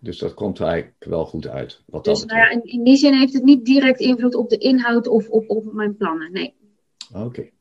[0.00, 1.82] Dus dat komt er eigenlijk wel goed uit.
[1.86, 4.58] Wat dus nou ja, in, in, die zin heeft het niet direct invloed op de
[4.58, 6.32] inhoud of op, op mijn plannen.
[6.32, 6.54] Nee.
[7.14, 7.24] Oké.
[7.24, 7.52] Okay.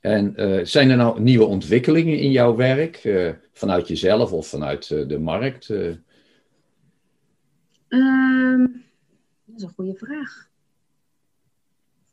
[0.00, 3.04] En uh, zijn er nou nieuwe ontwikkelingen in jouw werk?
[3.04, 5.68] Uh, vanuit jezelf of vanuit de markt?
[7.88, 8.84] Um,
[9.44, 10.48] dat is een goede vraag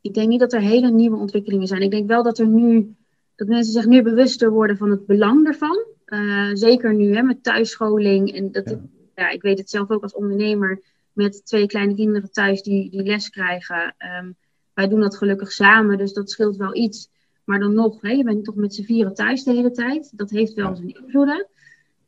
[0.05, 1.81] ik denk niet dat er hele nieuwe ontwikkelingen zijn.
[1.81, 2.95] Ik denk wel dat er nu,
[3.35, 5.85] dat mensen zich nu bewuster worden van het belang daarvan.
[6.05, 8.33] Uh, zeker nu hè, met thuisscholing.
[8.33, 8.81] En dat, ja.
[9.15, 9.29] Ja.
[9.29, 10.81] ik weet het zelf ook als ondernemer
[11.13, 13.95] met twee kleine kinderen thuis die, die les krijgen.
[14.19, 14.35] Um,
[14.73, 17.09] wij doen dat gelukkig samen, dus dat scheelt wel iets.
[17.43, 20.17] Maar dan nog, hè, je bent toch met z'n vieren thuis de hele tijd.
[20.17, 21.47] Dat heeft wel zijn invloeden.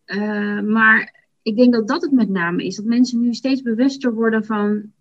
[0.06, 2.76] Uh, maar ik denk dat dat het met name is.
[2.76, 4.92] Dat mensen nu steeds bewuster worden van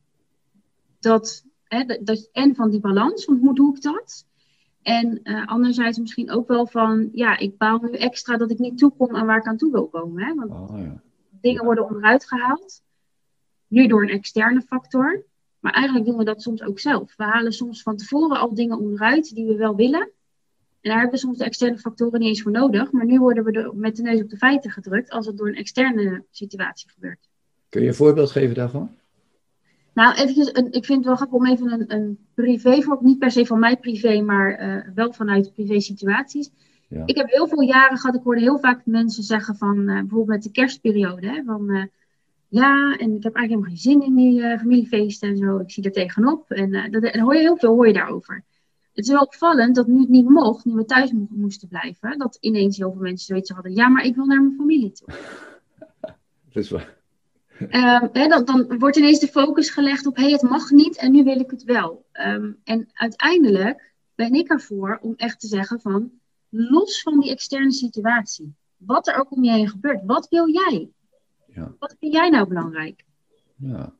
[1.00, 4.26] dat Hè, dat, en van die balans, van hoe doe ik dat?
[4.82, 8.78] En uh, anderzijds misschien ook wel van, ja, ik bouw nu extra dat ik niet
[8.78, 10.24] toekom aan waar ik aan toe wil komen.
[10.24, 10.34] Hè?
[10.34, 11.02] Want oh, ja.
[11.46, 12.82] Dingen worden onderuit gehaald.
[13.66, 15.24] nu door een externe factor.
[15.60, 17.16] Maar eigenlijk doen we dat soms ook zelf.
[17.16, 20.00] We halen soms van tevoren al dingen onderuit die we wel willen.
[20.80, 22.92] En daar hebben we soms de externe factoren niet eens voor nodig.
[22.92, 25.48] Maar nu worden we er met de neus op de feiten gedrukt als het door
[25.48, 27.28] een externe situatie gebeurt.
[27.68, 28.96] Kun je een voorbeeld geven daarvan?
[29.94, 33.18] Nou, eventjes, een, ik vind het wel grappig om even een, een privé voor, niet
[33.18, 36.50] per se van mij privé, maar uh, wel vanuit privé situaties.
[36.88, 37.02] Ja.
[37.06, 40.26] Ik heb heel veel jaren gehad, ik hoorde heel vaak mensen zeggen van, uh, bijvoorbeeld
[40.26, 41.84] met de kerstperiode, hè, van uh,
[42.48, 45.84] ja, en ik heb eigenlijk helemaal geen zin in die familiefeesten en zo, ik zie
[45.84, 46.50] er tegenop.
[46.50, 48.44] En dat, dan hoor je heel veel hoor je daarover.
[48.96, 52.18] Het is wel opvallend dat nu het niet mocht, nu we thuis mo moesten blijven,
[52.18, 55.08] dat ineens heel veel mensen zoiets hadden, ja, maar ik wil naar mijn familie toe.
[56.52, 56.94] dat is waar.
[57.60, 61.12] Um, dan, dan, wordt ineens de focus gelegd op, hé, hey, het mag niet en
[61.12, 62.04] nu wil ik het wel.
[62.12, 66.10] Um, en uiteindelijk ben ik ervoor om echt te zeggen van,
[66.56, 70.88] los van die externe situatie, wat er ook om je heen gebeurt, wat wil jij?
[71.46, 71.74] Ja.
[71.78, 73.04] Wat vind jij nou belangrijk?
[73.56, 73.92] Ja,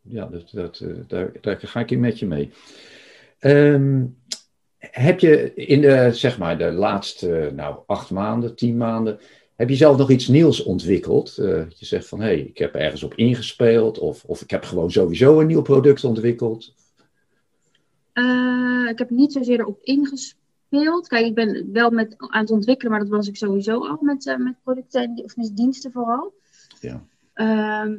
[0.00, 2.52] ja dat, dat, uh, daar, daar, ga ik in met je mee.
[3.40, 4.16] Um,
[4.78, 9.18] heb je in de, zeg maar, de laatste nou, acht maanden, tien maanden,
[9.56, 11.36] heb je zelf nog iets nieuws ontwikkeld?
[11.38, 14.64] Uh, je zegt van, hé, hey, ik heb ergens op ingespeeld of, of ik heb
[14.64, 16.74] gewoon sowieso een nieuw product ontwikkeld.
[18.14, 20.41] Uh, ik heb niet zozeer erop ingespeeld.
[21.06, 24.26] Kijk, ik ben wel met, aan het ontwikkelen, maar dat was ik sowieso al met,
[24.26, 26.32] uh, met producten of met diensten vooral.
[26.80, 27.02] Ja.
[27.34, 27.98] Uh,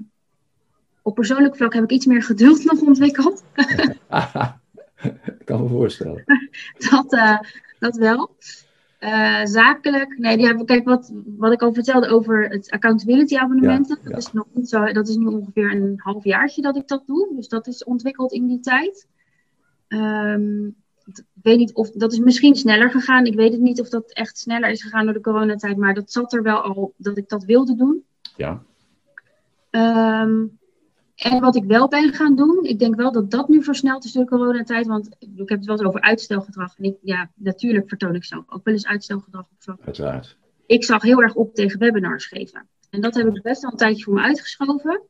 [1.01, 3.43] op persoonlijk vlak heb ik iets meer geduld nog ontwikkeld.
[5.39, 6.23] ik kan me voorstellen.
[6.89, 7.39] dat,
[7.79, 8.35] dat wel.
[8.99, 13.97] Uh, zakelijk, nee, die hebben, kijk, wat, wat ik al vertelde over het accountability abonnementen.
[14.03, 17.03] dat, Is nog niet zo, dat is nu ongeveer een half jaartje dat ik dat
[17.05, 17.33] doe.
[17.35, 19.07] Dus dat is ontwikkeld in die tijd.
[19.87, 23.25] Um, ik weet niet of dat is misschien sneller gegaan.
[23.25, 25.77] Ik weet het niet of dat echt sneller is gegaan door de coronatijd.
[25.77, 28.03] Maar dat zat er wel al dat ik dat wilde doen.
[28.35, 28.63] Ja.
[29.71, 30.59] Um,
[31.15, 34.11] en wat ik wel ben gaan doen, ik denk wel dat dat nu versneld is
[34.11, 34.87] door de coronatijd.
[34.87, 36.77] Want ik heb het wel eens over uitstelgedrag.
[36.77, 39.79] En ik, ja, natuurlijk vertoon ik zelf ook wel eens uitstelgedrag op.
[39.85, 40.37] Uiteraard.
[40.65, 42.67] Ik zag heel erg op tegen webinars geven.
[42.89, 45.01] En dat heb ik best wel een tijdje voor me uitgeschoven.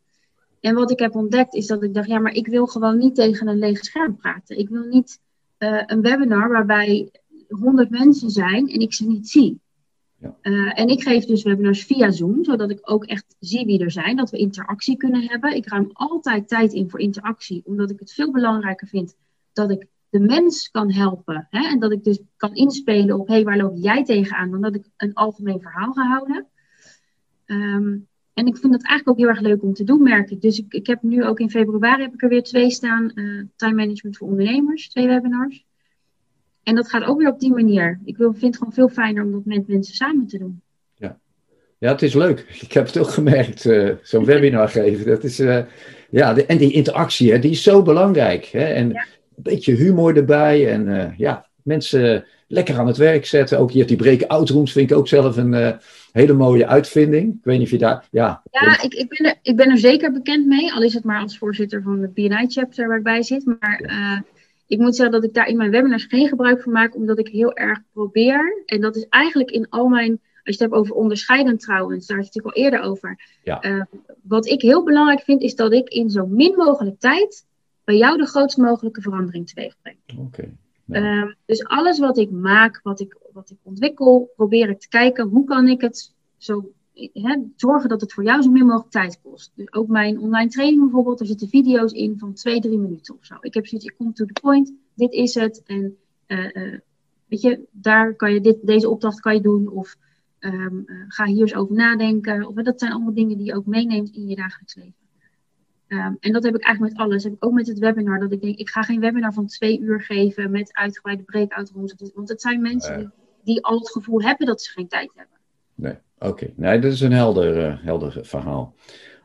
[0.60, 3.16] En wat ik heb ontdekt is dat ik dacht, ja, maar ik wil gewoon niet
[3.16, 4.58] tegen een leeg scherm praten.
[4.58, 5.20] Ik wil niet
[5.64, 7.12] uh, een webinar waarbij
[7.48, 9.62] honderd mensen zijn en ik ze niet zie.
[10.18, 10.36] Ja.
[10.42, 13.92] Uh, en ik geef dus webinars via Zoom, zodat ik ook echt zie wie er
[13.92, 15.56] zijn, dat we interactie kunnen hebben.
[15.56, 19.16] Ik ruim altijd tijd in voor interactie, omdat ik het veel belangrijker vind
[19.54, 21.48] dat ik de mens kan helpen.
[21.50, 21.68] Hè?
[21.68, 24.52] En dat ik dus kan inspelen op, hé, hey, waar loop jij tegenaan?
[24.52, 26.48] Dan dat ik een algemeen verhaal ga houden.
[27.46, 30.42] Um, en ik vind dat eigenlijk ook heel erg leuk om te doen, merk ik.
[30.42, 33.12] Dus ik, ik heb nu ook in februari heb ik er weer twee staan.
[33.16, 35.66] Uh, time management voor ondernemers, twee webinars.
[36.64, 38.00] En dat gaat ook weer op die manier.
[38.06, 40.62] Ik wil, vind het gewoon veel fijner om dat met mensen samen te doen.
[40.96, 41.20] Ja,
[41.78, 42.40] ja het is leuk.
[42.62, 45.06] Ik heb het ook gemerkt, uh, zo'n webinar geven.
[45.06, 45.64] Dat is, uh,
[46.10, 48.46] ja, de, en die interactie, hè, die is zo belangrijk.
[48.46, 48.66] Hè?
[48.66, 50.72] En een beetje humor erbij.
[50.72, 53.60] En ja, mensen lekker aan het werk zetten.
[53.60, 55.80] Ook hier die breakout rooms vind ik ook zelf een
[56.12, 57.34] hele mooie uitvinding.
[57.34, 58.08] Ik weet niet of je daar...
[58.12, 60.74] Ja, ja ik, ik, ben er, ik ben er zeker bekend mee.
[60.74, 63.46] Al is het maar als voorzitter van de BNI chapter waar ik bij zit.
[63.46, 63.84] Maar...
[63.88, 64.24] Ja
[64.74, 67.28] ik moet zeggen dat ik daar in mijn webinars geen gebruik van maak, omdat ik
[67.28, 68.64] heel erg probeer.
[68.66, 70.12] En dat is eigenlijk in al mijn.
[70.12, 73.20] Als je het hebt over onderscheiden trouwens, daar had je het natuurlijk al eerder over.
[73.44, 73.66] Ja.
[73.66, 73.84] Uh,
[74.22, 77.46] wat ik heel belangrijk vind, is dat ik in zo min mogelijk tijd
[77.84, 79.98] bij jou de grootst mogelijke verandering teweeg breng.
[80.08, 80.22] Oké.
[80.22, 80.54] Okay.
[80.96, 85.28] Uh, dus alles wat ik maak, wat ik, wat ik ontwikkel, probeer ik te kijken
[85.28, 86.72] hoe kan ik het zo
[87.56, 89.52] zorgen dat het voor jou zo min mogelijk tijd kost.
[89.56, 93.26] Dus ook mijn online training bijvoorbeeld, er zitten video's in van twee, drie minuten of
[93.26, 93.36] zo.
[93.40, 95.64] Ik heb zoiets, ik kom to the point, dit is het.
[95.66, 96.80] En uh, uh,
[97.28, 99.68] weet je, daar kan je dit, deze opdracht kan je doen.
[99.68, 99.96] Of
[100.40, 102.48] um, uh, ga hier eens over nadenken.
[102.48, 105.03] Of, dat zijn allemaal dingen die je ook meeneemt in je dagelijks leven.
[105.94, 107.24] Um, en dat heb ik eigenlijk met alles.
[107.24, 108.20] Dat heb ik ook met het webinar.
[108.20, 111.96] Dat ik denk, ik ga geen webinar van twee uur geven met uitgebreide breakout rooms.
[112.14, 113.10] Want het zijn mensen die,
[113.44, 115.38] die al het gevoel hebben dat ze geen tijd hebben.
[115.76, 115.98] Nee.
[116.20, 116.54] Oké, okay.
[116.56, 118.76] nee, dat is een helder, uh, helder verhaal.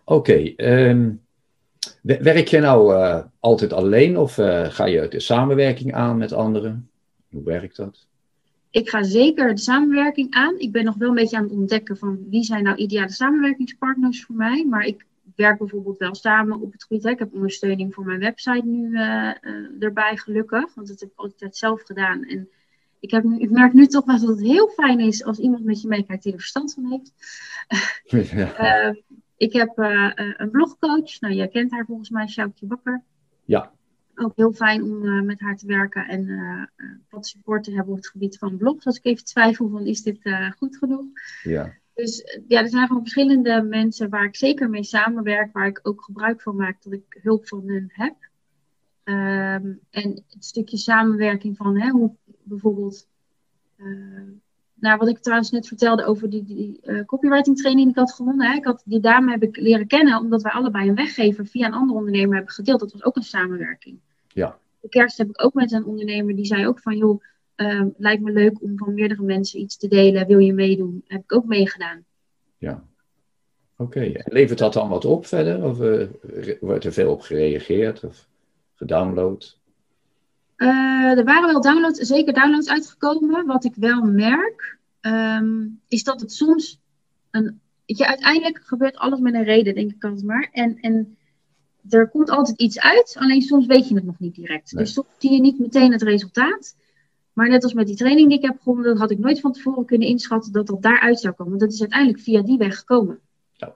[0.04, 0.54] Oké, okay,
[0.90, 1.20] um,
[2.02, 6.90] werk je nou uh, altijd alleen of uh, ga je de samenwerking aan met anderen?
[7.30, 8.06] Hoe werkt dat?
[8.70, 10.58] Ik ga zeker de samenwerking aan.
[10.58, 14.24] Ik ben nog wel een beetje aan het ontdekken van wie zijn nou ideale samenwerkingspartners
[14.24, 14.66] voor mij.
[14.68, 15.06] Maar ik
[15.38, 17.02] werk bijvoorbeeld wel samen op het gebied.
[17.02, 17.10] Hè.
[17.10, 18.94] Ik heb ondersteuning voor mijn website nu
[19.78, 20.74] erbij, gelukkig.
[20.74, 22.24] Want dat heb ik altijd zelf gedaan.
[22.24, 22.48] En
[23.00, 25.82] ik, heb, ik merk nu toch wel dat het heel fijn is als iemand met
[25.82, 27.12] je meekijkt die er verstand van heeft.
[28.30, 28.88] Ja.
[28.88, 28.94] uh,
[29.46, 31.20] ik heb uh, een blogcoach.
[31.20, 33.02] Nou, jij kent haar volgens mij, Sjoukje Bakker.
[33.44, 33.72] Ja.
[34.14, 36.70] Ook heel fijn om uh, met haar te werken en
[37.08, 38.84] wat support te hebben op het gebied van blogs.
[38.84, 40.18] Als ik even twijfel van is dit
[40.56, 41.04] goed genoeg.
[41.42, 41.74] Ja.
[41.98, 46.02] Dus ja, er zijn gewoon verschillende mensen waar ik zeker mee samenwerk, waar ik ook
[46.02, 48.14] gebruik van maak dat ik hulp van hen heb.
[49.04, 53.08] Ehm, en het stukje samenwerking van hè, hoe bijvoorbeeld
[54.74, 58.14] nou, wat ik trouwens net vertelde over die, die uh, copywriting training die ik had
[58.14, 58.50] gewonnen.
[58.50, 58.56] Hè.
[58.56, 61.72] Ik had, die dame heb ik leren kennen omdat wij allebei een weggever via een
[61.72, 62.80] andere ondernemer hebben gedeeld.
[62.80, 63.98] Dat was ook een samenwerking.
[64.28, 64.58] Ja.
[64.80, 67.22] De kerst heb ik ook met een ondernemer die zei ook van joh,
[67.58, 70.26] uh, lijkt me leuk om van meerdere mensen iets te delen.
[70.26, 71.04] Wil je meedoen?
[71.06, 72.04] Heb ik ook meegedaan.
[72.58, 72.84] Ja.
[73.76, 74.24] Oké, okay.
[74.24, 75.64] levert dat dan wat op verder?
[75.64, 76.06] Of uh,
[76.60, 78.28] wordt er veel op gereageerd of
[78.74, 79.58] gedownload?
[80.56, 83.46] Uh, er waren wel downloads, zeker downloads uitgekomen.
[83.46, 86.80] Wat ik wel merk, um, is dat het soms
[87.30, 87.60] een.
[87.84, 90.48] Je, uiteindelijk gebeurt alles met een reden, denk ik altijd maar.
[90.52, 91.16] En, en
[91.88, 94.72] er komt altijd iets uit, alleen soms weet je het nog niet direct.
[94.72, 94.84] Nee.
[94.84, 96.76] Dus soms zie je niet meteen het resultaat.
[97.38, 99.84] Maar net als met die training die ik heb gewonnen, had ik nooit van tevoren
[99.84, 101.58] kunnen inschatten dat dat daaruit zou komen.
[101.58, 103.18] Dat is uiteindelijk via die weg gekomen.
[103.52, 103.74] Ja,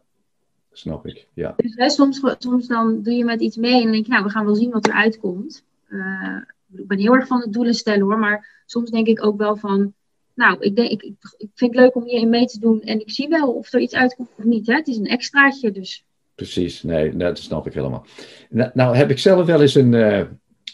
[0.73, 1.29] snap ik.
[1.35, 1.55] Ja.
[1.57, 4.31] Dus hè, soms, soms dan doe je met iets mee en denk je, nou, we
[4.31, 5.65] gaan wel zien wat eruit komt.
[5.89, 6.37] Uh,
[6.77, 9.57] ik ben heel erg van het doelen stellen hoor, maar soms denk ik ook wel
[9.57, 9.95] van,
[10.35, 11.03] nou, ik, denk, ik,
[11.37, 13.81] ik vind het leuk om hierin mee te doen en ik zie wel of er
[13.81, 14.67] iets uitkomt of niet.
[14.67, 14.75] Hè?
[14.75, 16.05] Het is een extraatje, dus.
[16.35, 18.07] Precies, nee, dat snap ik helemaal.
[18.51, 20.25] Nou, nou heb ik zelf wel eens een, uh,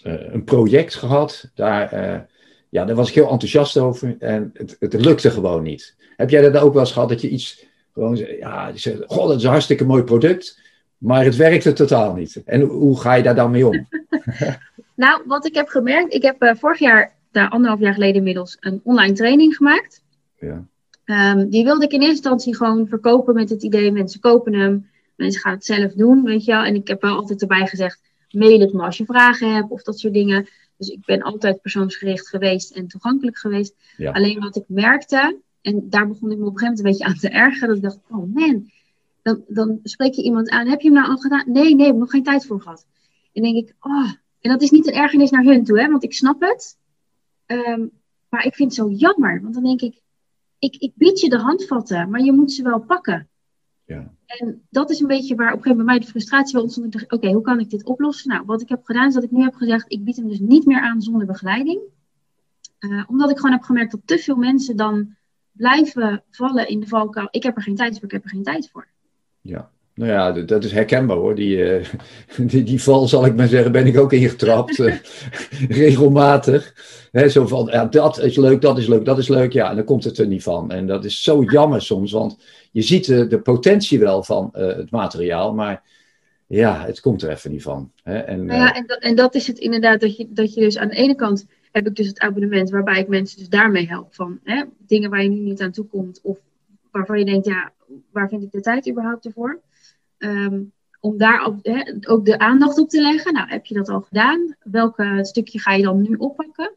[0.02, 2.20] een project gehad, daar, uh,
[2.68, 5.96] ja, daar was ik heel enthousiast over en het, het lukte gewoon niet.
[6.16, 9.28] Heb jij dat ook wel eens gehad, dat je iets gewoon, ja, je zegt, goh,
[9.28, 10.60] dat is een hartstikke mooi product,
[10.98, 12.42] maar het werkte totaal niet.
[12.44, 13.86] En hoe ga je daar dan mee om?
[14.98, 18.56] Nou, wat ik heb gemerkt, ik heb uh, vorig jaar, daar anderhalf jaar geleden inmiddels,
[18.60, 20.02] een online training gemaakt.
[20.38, 20.64] Ja.
[21.04, 24.90] Um, die wilde ik in eerste instantie gewoon verkopen met het idee, mensen kopen hem,
[25.16, 26.62] mensen gaan het zelf doen, weet je wel.
[26.62, 28.00] En ik heb wel altijd erbij gezegd,
[28.30, 30.48] mail het me als je vragen hebt of dat soort dingen.
[30.78, 33.74] Dus ik ben altijd persoonsgericht geweest en toegankelijk geweest.
[33.96, 34.12] Ja.
[34.12, 37.04] Alleen wat ik merkte, en daar begon ik me op een gegeven moment een beetje
[37.04, 38.70] aan te ergeren, dat ik dacht, oh man,
[39.22, 41.52] dan, dan spreek je iemand aan, heb je hem nou al gedaan?
[41.52, 42.86] Nee, nee, ik heb nog geen tijd voor gehad.
[43.32, 46.04] En denk ik, oh, en dat is niet een ergernis naar hun toe, hè, want
[46.04, 46.78] ik snap het.
[47.46, 47.90] Um,
[48.28, 50.00] maar ik vind het zo jammer, want dan denk ik,
[50.58, 53.28] ik, ik bied je de handvatten, maar je moet ze wel pakken.
[53.88, 54.10] Ja.
[54.26, 56.62] En dat is een beetje waar op een gegeven moment bij mij de frustratie wel
[56.62, 56.86] ontstond.
[56.86, 58.28] Ik dacht, oké, hoe kan ik dit oplossen?
[58.30, 60.38] Nou, wat ik heb gedaan is dat ik nu heb gezegd, ik bied hem dus
[60.38, 61.80] niet meer aan zonder begeleiding.
[62.78, 65.16] Uh, omdat ik gewoon heb gemerkt dat te veel mensen dan
[65.52, 67.28] blijven vallen in de valkuil.
[67.30, 68.86] Ik heb er geen tijd voor, ik heb er geen tijd voor.
[69.40, 71.34] Ja, nou ja, dat is herkenbaar hoor.
[71.34, 71.86] Die, uh,
[72.50, 74.78] die, die, val, zal ik maar zeggen, ben ik ook ingetrapt.
[74.78, 74.94] uh,
[75.68, 76.74] regelmatig.
[77.12, 79.52] He, zo van, ja, dat is leuk, dat is leuk, dat is leuk.
[79.52, 80.70] Ja, en dan komt het er niet van.
[80.70, 82.38] En dat is zo jammer soms, want
[82.72, 85.82] je ziet de, de potentie wel van uh, het materiaal, maar
[86.46, 87.92] ja, het komt er even niet van.
[88.02, 88.18] Hè?
[88.18, 90.78] En, nou ja, en, dat, en dat is het inderdaad, dat je, dat je dus
[90.78, 94.14] aan de ene kant heb ik dus het abonnement waarbij ik mensen dus daarmee help
[94.14, 96.38] van hè, dingen waar je nu niet aan toe komt of
[96.90, 97.72] waarvan je denkt, ja,
[98.10, 99.60] waar vind ik de tijd überhaupt ervoor?
[100.18, 103.32] Um, om daar ook, hè, ook de aandacht op te leggen.
[103.32, 104.56] Nou, heb je dat al gedaan?
[104.62, 106.74] Welke stukje ga je dan nu oppakken?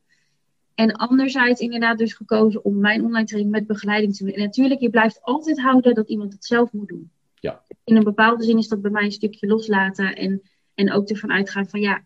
[0.76, 4.34] En anderzijds inderdaad dus gekozen om mijn online training met begeleiding te doen.
[4.34, 7.12] En natuurlijk, je blijft altijd houden dat iemand het zelf moet doen.
[7.36, 7.64] Ja.
[7.84, 10.16] In een bepaalde zin is dat bij mij een stukje loslaten.
[10.16, 10.42] En,
[10.74, 12.04] en ook ervan uitgaan van ja,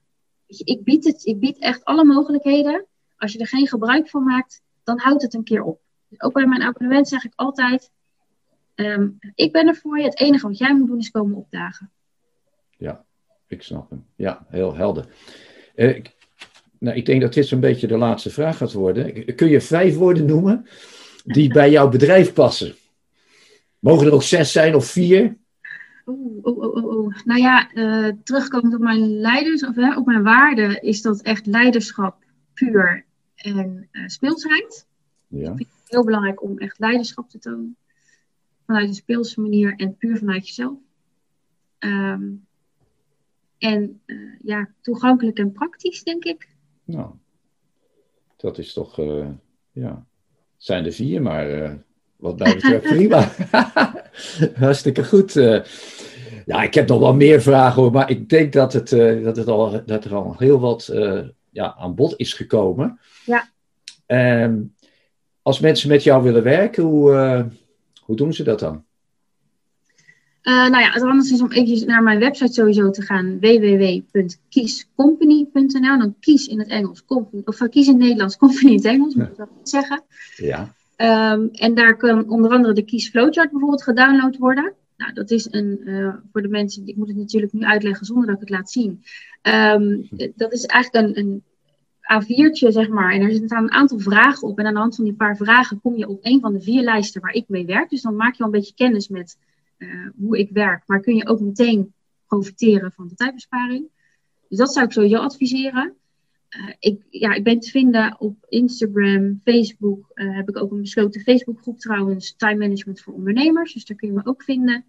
[0.48, 2.86] ik bied, het, ik bied echt alle mogelijkheden.
[3.18, 5.82] Als je er geen gebruik van maakt, dan houdt het een keer op.
[6.08, 7.92] Dus ook bij mijn abonnement zeg ik altijd,
[8.76, 10.04] Um, ik ben er voor je.
[10.04, 11.92] Het enige wat jij moet doen is komen opdagen.
[12.78, 13.06] Ja,
[13.48, 14.06] ik snap hem.
[14.16, 15.06] Ja, heel helder.
[15.76, 16.16] Uh, ik,
[16.80, 19.36] nou, ik denk dat dit zo'n beetje de laatste vraag gaat worden.
[19.36, 20.68] Kun je vijf woorden noemen
[21.24, 22.76] die bij jouw bedrijf passen?
[23.80, 25.38] Mogen er ook zes zijn of vier?
[26.06, 27.16] Oeh, oeh, oeh, oeh.
[27.24, 31.46] Nou ja, uh, terugkomend op mijn leiders, of hè, op mijn waarden, is dat echt
[31.46, 32.24] leiderschap
[32.54, 33.06] puur
[33.36, 34.88] en uh, speelsheid.
[35.28, 35.52] Ja.
[35.52, 37.78] Ik vind het heel belangrijk om echt leiderschap te tonen
[38.66, 40.78] vanuit een speelse manier en puur vanuit jezelf.
[41.80, 42.46] Um,
[43.58, 46.50] en uh, ja, toegankelijk en praktisch, denk ik.
[46.84, 47.10] Nou,
[48.38, 49.28] dat is toch, uh,
[49.72, 51.72] ja, het zijn er vier, maar uh,
[52.16, 53.32] wat mij betreft prima.
[54.66, 55.34] Hartstikke goed.
[56.46, 58.90] ja, ik heb nog wel meer vragen hoor, maar ik denk dat, het,
[59.24, 60.92] dat, het al, dat er al heel wat
[61.52, 63.00] ja, aan bod is gekomen.
[63.26, 63.50] Ja.
[64.44, 64.74] Um,
[65.42, 67.12] als mensen met jou willen werken, hoe,
[68.06, 68.84] hoe doen ze dat dan?
[70.44, 73.40] Uh, nou ja, het anders is om even naar mijn website sowieso te gaan.
[73.40, 76.00] www.kiescompany.nl.
[76.00, 78.86] Dan kies in het Engels, company, of uh, kies in het Nederlands, company in het
[78.86, 80.04] Engels, moet ik dat zeggen.
[80.36, 80.74] Ja.
[81.34, 84.74] Um, en daar kan onder andere de Kies Flowchart bijvoorbeeld gedownload worden.
[84.98, 88.26] Nou, dat is een, uh, voor de mensen, ik moet het natuurlijk nu uitleggen zonder
[88.26, 89.04] dat ik het laat zien.
[89.42, 91.44] Um, dat is eigenlijk een, een
[92.14, 93.12] A4'tje, zeg maar.
[93.12, 94.60] En er staan een aantal vragen op.
[94.60, 96.84] En aan de hand van die paar vragen kom je op een van de vier
[96.84, 97.90] lijsten waar ik mee werk.
[97.90, 99.38] Dus dan maak je al een beetje kennis met
[99.78, 100.84] uh, hoe ik werk.
[100.86, 101.94] Maar kun je ook meteen
[102.28, 103.88] profiteren van de tijdbesparing.
[104.50, 105.94] Dus dat zou ik sowieso adviseren.
[106.50, 110.12] Uh, ik, ja, ik ben te vinden op Instagram, Facebook.
[110.14, 113.74] Uh, heb ik ook een besloten Facebookgroep trouwens, Time Management voor Ondernemers.
[113.74, 114.86] Dus daar kun je me ook vinden.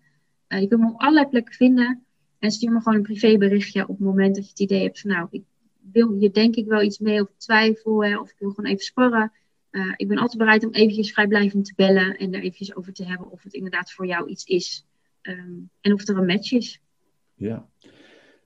[0.48, 2.04] je kunt me op allerlei plekken vinden.
[2.38, 5.10] En stuur me gewoon een privéberichtje op het moment dat je het idee hebt van
[5.10, 5.42] nou, ik
[5.92, 8.04] wil hier denk ik wel iets mee of twijfel.
[8.04, 9.32] Hè, of ik wil gewoon even sparren.
[9.70, 13.04] Uh, ik ben altijd bereid om eventjes vrijblijvend te bellen en er eventjes over te
[13.04, 14.86] hebben of het inderdaad voor jou iets is.
[15.22, 16.80] Um, en of er een match is.
[17.34, 17.66] Ja.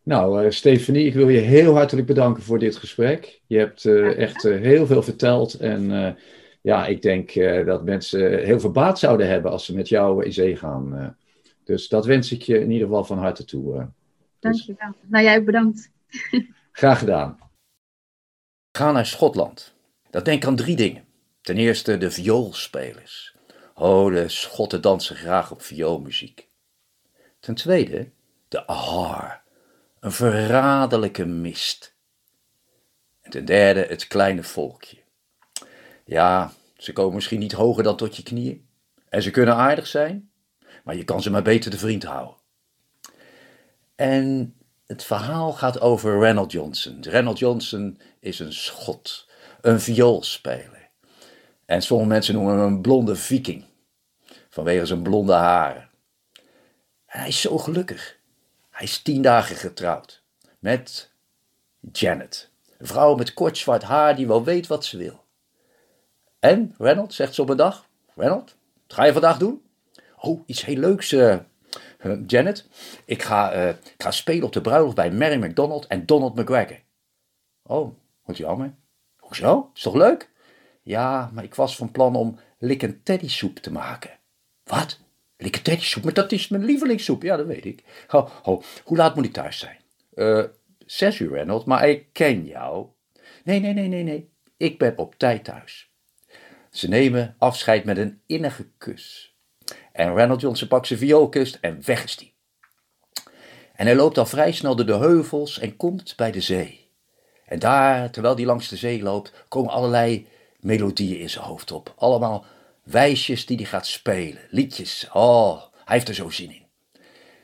[0.03, 3.41] Nou, uh, Stefanie, ik wil je heel hartelijk bedanken voor dit gesprek.
[3.47, 6.17] Je hebt uh, echt heel veel verteld en
[6.63, 7.35] ja, ik denk
[7.67, 11.17] dat mensen heel veel baat zouden hebben als ze met jou in zee gaan.
[11.65, 13.89] dus dat wens ik je in ieder geval van harte toe.
[14.39, 14.89] Dankjewel.
[14.91, 15.11] Dus...
[15.11, 15.91] Nou, jij bedankt.
[16.81, 17.39] Graag gedaan.
[18.73, 19.75] Ga naar Schotland.
[20.11, 21.05] Dat denk aan drie dingen.
[21.41, 23.37] Ten eerste de vioolspelers.
[23.75, 26.49] Oh, de Schotten dansen graag op vioolmuziek.
[27.41, 28.11] Ten tweede
[28.49, 29.43] de ahar,
[30.01, 31.97] een verraderlijke mist.
[33.21, 35.03] En ten derde het kleine volkje.
[36.05, 38.69] Ja, ze komen misschien niet hoger dan tot je knieën.
[39.09, 40.31] En ze kunnen aardig zijn,
[40.85, 42.37] maar je kan ze maar beter de vriend houden.
[43.95, 44.55] En
[44.91, 46.99] het verhaal gaat over Reynold Johnson.
[47.03, 49.29] Reynold Johnson is een schot,
[49.61, 50.89] een vioolspeler.
[51.65, 53.65] En sommige mensen noemen hem een blonde viking,
[54.49, 55.91] vanwege zijn blonde haren.
[57.07, 58.19] En hij is zo gelukkig.
[58.71, 60.23] Hij is tien dagen getrouwd
[60.59, 61.11] met
[61.93, 65.25] Janet, een vrouw met kort zwart haar die wel weet wat ze wil.
[66.39, 69.63] En Reynold zegt ze op een dag: Reynold, wat ga je vandaag doen?
[70.17, 71.37] Oh, iets heel leuks, uh,
[72.27, 72.69] Janet,
[73.05, 76.81] ik ga, ik ga spelen op de bruiloft bij Mary McDonald en Donald McGregor.
[77.63, 77.95] Oh,
[78.25, 78.75] wat jammer.
[79.17, 79.71] Hoezo?
[79.75, 80.31] Is toch leuk?
[80.83, 84.19] Ja, maar ik was van plan om lik en teddy soep te maken.
[84.65, 84.99] Wat?
[85.37, 86.05] Lik en teddy soep?
[86.05, 87.23] Maar dat is mijn lievelingssoep.
[87.23, 87.85] Ja, dat weet ik.
[88.11, 88.31] Oh,
[88.85, 89.79] hoe laat moet ik thuis zijn?
[90.15, 90.45] Uh,
[90.87, 92.87] zes uur, Reynolds, maar ik ken jou.
[93.45, 94.31] Nee, nee, nee, nee, nee.
[94.57, 95.91] Ik ben op tijd thuis.
[96.71, 99.30] Ze nemen afscheid met een innige kus.
[100.01, 102.35] En Ronald Johnson pakt zijn vioolkist en weg is die.
[103.75, 106.91] En hij loopt al vrij snel door de heuvels en komt bij de zee.
[107.45, 110.27] En daar, terwijl hij langs de zee loopt, komen allerlei
[110.61, 111.95] melodieën in zijn hoofd op.
[111.97, 112.45] Allemaal
[112.83, 115.09] wijsjes die hij gaat spelen, liedjes.
[115.13, 116.67] Oh, hij heeft er zo zin in.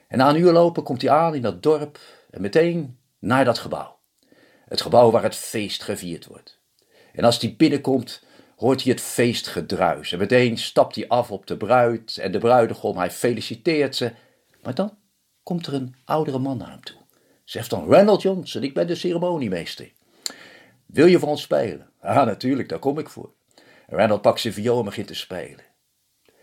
[0.09, 1.99] En na een uur lopen komt hij aan in dat dorp
[2.31, 3.99] en meteen naar dat gebouw.
[4.69, 6.61] Het gebouw waar het feest gevierd wordt.
[7.13, 8.23] En als hij binnenkomt,
[8.57, 10.13] hoort hij het feestgedruis.
[10.13, 14.13] En meteen stapt hij af op de bruid en de bruidegom, hij feliciteert ze.
[14.63, 14.99] Maar dan
[15.43, 16.97] komt er een oudere man naar hem toe.
[17.45, 19.93] Zegt dan, Randall Johnson, ik ben de ceremoniemeester.
[20.87, 21.91] Wil je voor ons spelen?
[22.03, 23.33] Ja, natuurlijk, daar kom ik voor.
[23.87, 25.65] Randall pakt zijn viool en begint te spelen.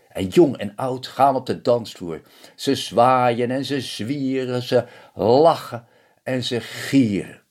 [0.08, 2.20] En jong en oud gaan op de dansvloer.
[2.54, 5.86] Ze zwaaien en ze zwieren, ze lachen
[6.22, 7.42] en ze gieren.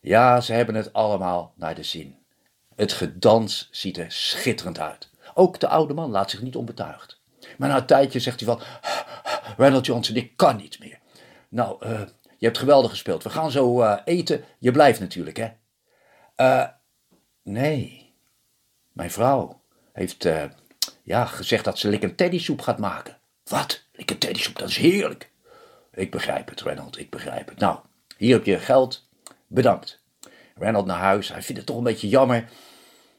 [0.00, 2.21] Ja, ze hebben het allemaal naar de zin.
[2.76, 5.10] Het gedans ziet er schitterend uit.
[5.34, 7.20] Ook de oude man laat zich niet onbetuigd.
[7.58, 8.60] Maar na een tijdje zegt hij van,
[9.56, 10.98] Ronald Johnson, ik kan niet meer.
[11.48, 12.00] Nou, uh,
[12.38, 13.22] je hebt geweldig gespeeld.
[13.22, 14.44] We gaan zo uh, eten.
[14.58, 15.48] Je blijft natuurlijk, hè?
[16.36, 16.68] Uh,
[17.42, 18.14] nee.
[18.92, 19.60] Mijn vrouw
[19.92, 20.28] heeft
[21.02, 23.18] ja, gezegd dat ze lik en teddy soep gaat maken.
[23.44, 23.84] Wat?
[23.92, 25.30] Lik en teddy soep, dat is heerlijk.
[25.92, 27.58] Ik begrijp het, Ronald, ik begrijp het.
[27.58, 27.78] Nou,
[28.16, 29.08] hier heb je geld.
[29.46, 30.01] Bedankt.
[30.62, 31.28] Ronald naar huis.
[31.28, 32.48] Hij vindt het toch een beetje jammer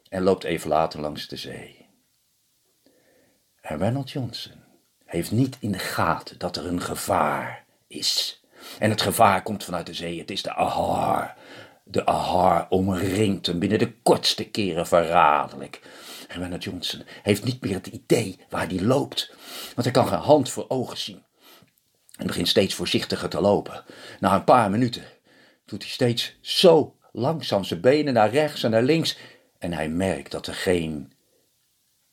[0.09, 1.87] en loopt even later langs de zee.
[3.61, 4.63] En Ronald Johnson
[5.05, 8.41] heeft niet in de gaten dat er een gevaar is.
[8.79, 10.19] En het gevaar komt vanuit de zee.
[10.19, 11.35] Het is de Ahar.
[11.83, 15.81] De Ahar omringt hem binnen de kortste keren verraderlijk.
[16.27, 19.33] En Ronald Johnson heeft niet meer het idee waar hij loopt,
[19.75, 21.23] want hij kan geen hand voor ogen zien.
[22.17, 23.83] En begint steeds voorzichtiger te lopen.
[24.19, 25.03] Na een paar minuten
[25.65, 29.18] doet hij steeds zo langzaam zijn benen naar rechts en naar links
[29.57, 31.14] en hij merkt dat er geen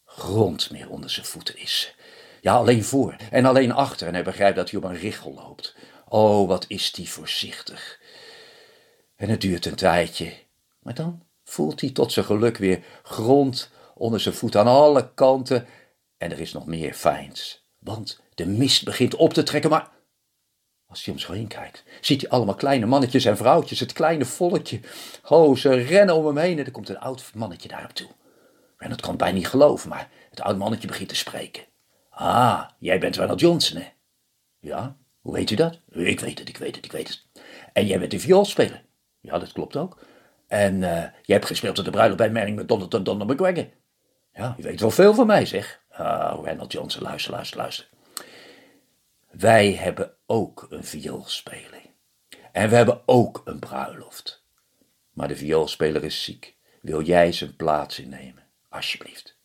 [0.05, 1.95] grond meer onder zijn voeten is.
[2.41, 5.77] Ja, alleen voor en alleen achter en hij begrijpt dat hij op een richel loopt.
[6.09, 8.01] Oh, wat is die voorzichtig.
[9.17, 10.33] En het duurt een tijdje,
[10.79, 15.67] maar dan voelt hij tot zijn geluk weer grond onder zijn voet aan alle kanten
[16.19, 19.91] en er is nog meer fijns, want de mist begint op te trekken, maar
[20.91, 24.25] als hij om zich heen kijkt, ziet hij allemaal kleine mannetjes en vrouwtjes, het kleine
[24.25, 24.81] volkje.
[25.29, 28.09] Oh, ze rennen om hem heen en er komt een oud mannetje daar op toe.
[28.79, 31.63] En dat kan bijna niet geloven, maar het oude mannetje begint te spreken.
[32.11, 33.89] Ah, jij bent Ronald Johnson, hè?
[34.61, 35.79] Ja, hoe weet u dat?
[35.89, 37.27] Ik weet het, ik weet het, ik weet het.
[37.73, 38.85] En jij bent een vioolspeler?
[39.21, 39.99] Ja, dat klopt ook.
[40.47, 43.69] En uh, je hebt gespeeld op de bruiloft bij Merring met Donald Donald McGregor.
[44.33, 45.81] Ja, je weet wel veel van mij, zeg.
[45.99, 47.89] Oh, Reynold Johnson, luister, luister, luister.
[49.31, 51.83] Wij hebben ook een vioolspeler.
[52.53, 54.45] En we hebben ook een bruiloft.
[55.13, 56.57] Maar de vioolspeler is ziek.
[56.81, 58.43] Wil jij zijn plaats innemen?
[58.69, 59.39] Alsjeblieft.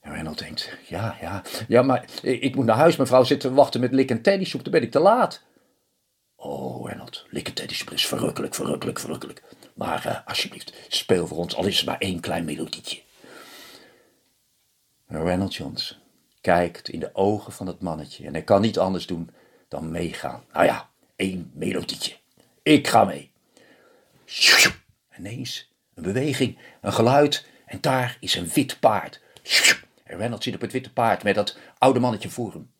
[0.00, 2.96] En Reynold denkt, ja, ja, ja, maar ik moet naar huis.
[2.96, 5.42] Mevrouw zit te wachten met lik en teddysoep, dan ben ik te laat.
[6.36, 9.42] Oh, Reynold, lik en teddysoep is verrukkelijk, verrukkelijk, verrukkelijk.
[9.74, 13.02] Maar uh, alsjeblieft, speel voor ons, al is het maar één klein melodietje.
[15.06, 15.96] Reynold Johnson
[16.40, 19.30] kijkt in de ogen van het mannetje en hij kan niet anders doen
[19.68, 20.44] dan meegaan.
[20.52, 22.16] Nou ja, één melodietje.
[22.62, 23.30] Ik ga mee.
[25.18, 29.20] Ineens een beweging, een geluid en daar is een wit paard.
[30.04, 32.70] En Reynolds zit op het witte paard met dat oude mannetje voor hem.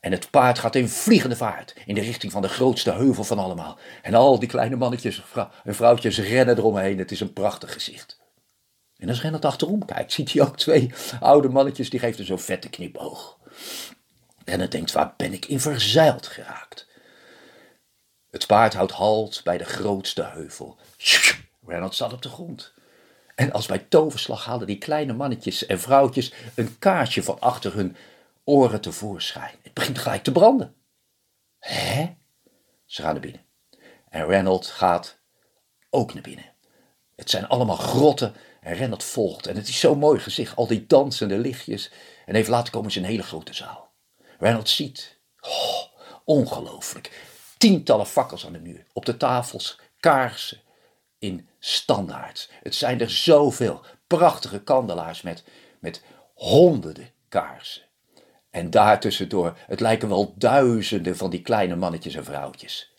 [0.00, 3.38] En het paard gaat in vliegende vaart in de richting van de grootste heuvel van
[3.38, 3.78] allemaal.
[4.02, 5.22] En al die kleine mannetjes
[5.64, 6.98] en vrouwtjes rennen eromheen.
[6.98, 8.20] Het is een prachtig gezicht.
[8.98, 12.68] En als Rennert achterom kijkt, ziet hij ook twee oude mannetjes, die geven zo'n vette
[12.68, 13.38] knipoog.
[14.44, 16.86] Rennert denkt, waar ben ik in verzeild geraakt?
[18.30, 20.78] Het paard houdt halt bij de grootste heuvel.
[21.66, 22.74] Reynolds staat op de grond.
[23.34, 27.96] En als bij toverslag halen die kleine mannetjes en vrouwtjes een kaarsje van achter hun
[28.44, 29.54] oren tevoorschijn.
[29.62, 30.74] Het begint gelijk te branden.
[31.58, 32.16] Hè?
[32.84, 33.44] Ze gaan naar binnen.
[34.08, 35.18] En Reynolds gaat
[35.90, 36.52] ook naar binnen.
[37.16, 38.34] Het zijn allemaal grotten
[38.68, 39.46] en Reynolds volgt.
[39.46, 41.90] En het is zo'n mooi gezicht, al die dansende lichtjes.
[42.26, 43.90] En even later komen ze in een hele grote zaal.
[44.38, 45.82] Reynolds ziet, oh,
[46.24, 47.22] ongelooflijk,
[47.58, 48.86] tientallen fakkels aan de muur.
[48.92, 50.60] Op de tafels kaarsen
[51.18, 52.50] in standaard.
[52.62, 55.44] Het zijn er zoveel prachtige kandelaars met,
[55.78, 56.02] met
[56.34, 57.82] honderden kaarsen.
[58.50, 62.92] En daartussendoor, het lijken wel duizenden van die kleine mannetjes en vrouwtjes.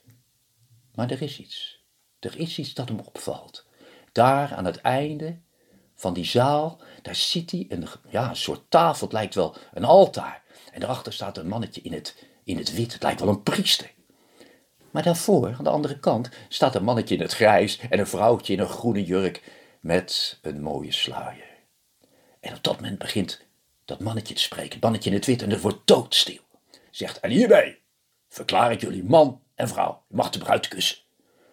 [0.96, 1.84] Maar er is iets.
[2.20, 3.66] Er is iets dat hem opvalt.
[4.12, 5.40] Daar aan het einde
[6.00, 9.04] van die zaal, daar ziet hij een, ja, een soort tafel.
[9.04, 10.42] Het lijkt wel een altaar.
[10.72, 12.94] En daarachter staat een mannetje in het, in het wit.
[12.94, 13.92] Het lijkt wel een priester.
[14.92, 18.54] Maar daarvoor, aan de andere kant, staat een mannetje in het grijs en een vrouwtje
[18.54, 19.44] in een groene jurk
[19.80, 21.58] met een mooie sluier.
[22.40, 23.46] En op dat moment begint
[23.86, 26.42] dat mannetje te spreken, het mannetje in het wit, en het wordt doodstil.
[26.92, 27.80] Zegt, en hierbij
[28.30, 30.04] verklaar ik jullie man en vrouw.
[30.08, 30.98] Je mag de bruid kussen.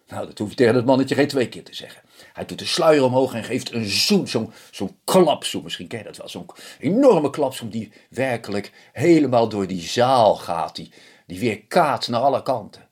[0.07, 2.01] Nou, dat hoef je tegen het mannetje geen twee keer te zeggen.
[2.33, 5.63] Hij doet de sluier omhoog en geeft een zoen, zo'n zo'n klapzoen.
[5.63, 6.29] Misschien ken je dat wel.
[6.29, 6.49] Zo'n
[6.79, 10.75] enorme klapzoen die werkelijk helemaal door die zaal gaat.
[10.75, 10.91] Die,
[11.25, 12.87] die weer kaat naar alle kanten.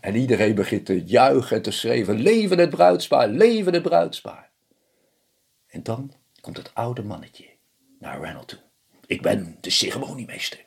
[0.00, 4.50] En iedereen begint te juichen en te schreeuwen: Leven het bruidspaar, leven het bruidspaar.
[5.66, 7.48] En dan komt het oude mannetje
[7.98, 8.58] naar Reynold toe.
[9.06, 10.64] Ik ben de ceremoniemeester.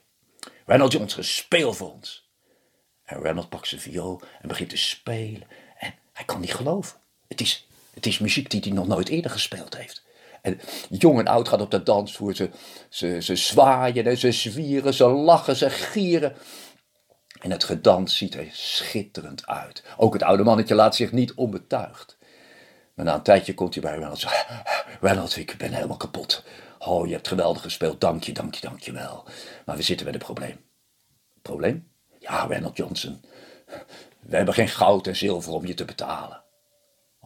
[0.66, 2.30] Reynold Johnson, speel voor ons.
[3.04, 5.48] En Reynold pakt zijn viool en begint te spelen.
[5.78, 6.99] En hij kan niet geloven.
[7.30, 10.04] Het is, het is muziek die hij nog nooit eerder gespeeld heeft.
[10.42, 10.60] En
[10.90, 12.36] jong en oud gaat op de dansvloer.
[12.36, 12.50] Ze,
[12.90, 16.34] ze, ze zwaaien en ze zwieren, ze lachen, ze gieren.
[17.42, 19.84] En het gedans ziet er schitterend uit.
[19.98, 22.18] Ook het oude mannetje laat zich niet onbetuigd.
[22.94, 24.28] Maar na een tijdje komt hij bij Reynolds.
[25.02, 26.44] Reynolds, ik ben helemaal kapot.
[26.80, 28.02] Oh, je hebt geweldig gespeeld.
[28.02, 29.26] Dank je, dank je, dank je wel.
[29.66, 30.58] Maar we zitten met een probleem.
[31.42, 31.92] Probleem?
[32.20, 33.22] Ja, Reynolds Johnson.
[34.20, 36.44] We hebben geen goud en zilver om je te betalen.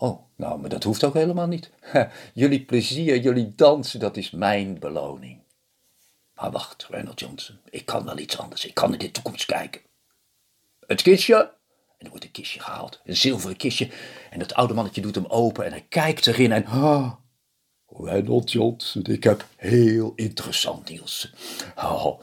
[0.04, 1.70] Oh, nou, maar dat hoeft ook helemaal niet.
[2.34, 5.42] Jullie plezier, jullie dansen, dat is mijn beloning.
[6.36, 8.66] Maar wacht, Reynolds Johnson, ik kan wel iets anders.
[8.66, 9.82] Ik kan in de toekomst kijken.
[10.88, 11.36] Het kistje.
[11.98, 13.02] En er wordt een kistje gehaald.
[13.06, 13.90] Een zilveren kistje.
[14.30, 16.66] En het oude mannetje doet hem open en hij kijkt erin en...
[16.66, 17.14] Ah,
[17.88, 21.34] Reynold Johnson, ik heb heel interessant nieuws.
[21.76, 22.22] Oh,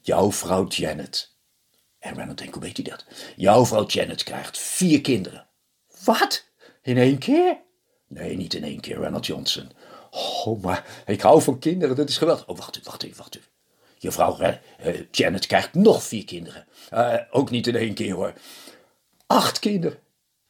[0.00, 1.36] jouw vrouw Janet.
[1.98, 3.04] En Reynold denkt, hoe weet hij dat?
[3.36, 5.46] Jouw vrouw Janet krijgt vier kinderen.
[6.04, 6.47] Wat?
[6.88, 7.60] In één keer?
[8.06, 9.70] Nee, niet in één keer, Reynold Johnson.
[10.10, 12.46] Oh, maar ik hou van kinderen, dat is geweldig.
[12.46, 13.48] Oh, wacht even, wacht even, wacht even.
[13.98, 14.54] Je vrouw uh,
[15.10, 16.66] Janet krijgt nog vier kinderen.
[16.92, 18.32] Uh, ook niet in één keer hoor.
[19.26, 19.98] Acht kinderen.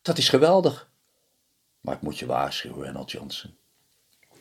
[0.02, 0.90] Dat is geweldig.
[1.80, 3.56] Maar ik moet je waarschuwen, Ronald Johnson.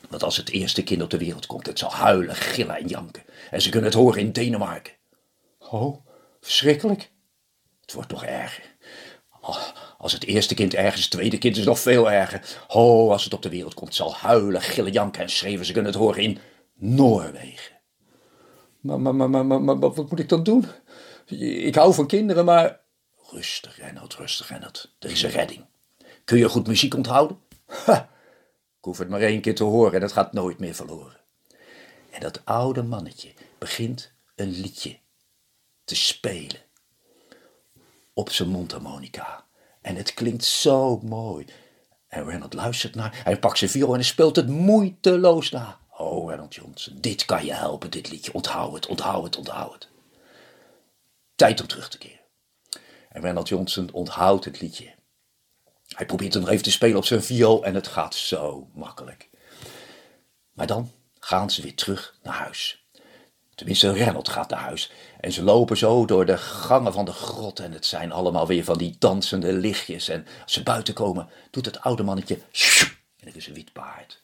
[0.10, 3.24] Want als het eerste kind op de wereld komt, het zal huilen, gillen en janken.
[3.52, 4.94] En ze kunnen het horen in Denemarken.
[5.60, 6.06] Oh,
[6.42, 7.12] verschrikkelijk.
[7.82, 8.76] Het wordt nog erger.
[9.98, 12.58] Als het eerste kind ergens, het tweede kind is nog veel erger.
[12.68, 15.66] Oh, als het op de wereld komt, zal huilen, gillen, janken en schreeuwen.
[15.66, 16.38] Ze kunnen het horen in
[16.74, 17.76] Noorwegen.
[18.80, 20.66] Maar, maar, maar, maar, maar, wat moet ik dan doen?
[21.40, 22.80] Ik hou van kinderen, maar...
[23.32, 24.96] Rustig, Reinhard, rustig, Reinhard.
[25.00, 25.66] Er is een redding.
[26.24, 27.40] Kun je goed muziek onthouden?
[28.78, 31.18] Ik hoef het maar één keer te horen en het gaat nooit meer verloren.
[32.12, 34.98] En dat oude mannetje begint een liedje
[35.84, 36.62] te spelen.
[38.14, 39.47] Op zijn mondharmonica.
[39.88, 41.46] En het klinkt zo mooi.
[42.08, 43.22] En Reynold luistert naar.
[43.24, 45.80] Hij pakt zijn viool en hij speelt het moeiteloos na.
[45.98, 48.34] Oh, Reynold Johnson, dit kan je helpen, dit liedje.
[48.34, 49.88] Onthoud het, onthoud het, onthoud het.
[51.36, 52.20] Tijd om terug te keren.
[53.10, 54.96] En Reynold Johnson onthoudt het liedje.
[55.88, 59.30] Hij probeert het nog even te spelen op zijn viool en het gaat zo makkelijk.
[60.52, 62.87] Maar dan gaan ze weer terug naar huis.
[63.58, 64.92] Tenminste, Reynold gaat naar huis.
[65.20, 67.60] En ze lopen zo door de gangen van de grot.
[67.60, 70.10] En het zijn allemaal weer van die dansende lichtjes.
[70.10, 72.40] En als ze buiten komen, doet het oude mannetje.
[73.20, 74.22] En er is een wit paard.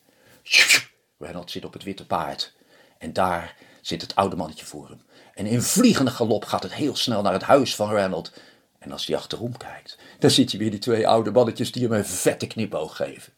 [1.18, 2.54] Reynold zit op het witte paard.
[2.98, 5.02] En daar zit het oude mannetje voor hem.
[5.34, 8.32] En in vliegende galop gaat het heel snel naar het huis van Reynold.
[8.80, 11.92] En als hij achterom kijkt, dan ziet hij weer die twee oude mannetjes die hem
[11.92, 13.34] een vette knipoog geven.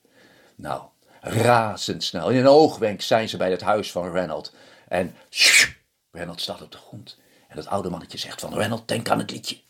[0.56, 0.82] Nou,
[1.22, 4.54] razendsnel, in een oogwenk zijn ze bij het huis van Reynold.
[4.88, 5.16] En
[6.16, 7.18] Reynold staat op de grond.
[7.48, 9.62] En dat oude mannetje zegt van, Reynold, denk aan het liedje.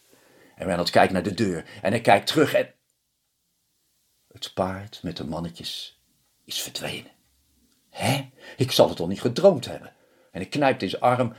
[0.56, 2.74] En Reynold kijkt naar de deur en hij kijkt terug en...
[4.28, 6.00] Het paard met de mannetjes
[6.43, 7.12] is verdwenen.
[7.89, 9.93] Hé, ik zal het toch niet gedroomd hebben.
[10.32, 11.36] En hij knijpt in zijn arm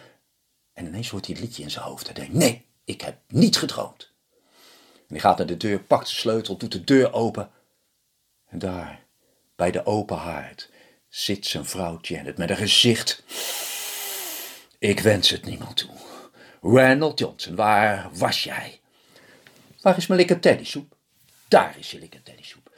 [0.72, 2.04] en ineens hoort hij het liedje in zijn hoofd.
[2.04, 4.12] Hij denkt, nee, ik heb niet gedroomd.
[4.96, 7.50] En hij gaat naar de deur, pakt de sleutel, doet de deur open.
[8.46, 9.04] En daar,
[9.56, 10.70] bij de open haard,
[11.08, 13.22] zit zijn vrouw Janet met een gezicht
[14.78, 15.90] ik wens het niemand toe.
[16.62, 18.80] Randall Johnson, waar was jij?
[19.80, 20.96] Waar is mijn likketeddysoep?
[21.48, 22.70] Daar is je likketeddysoep.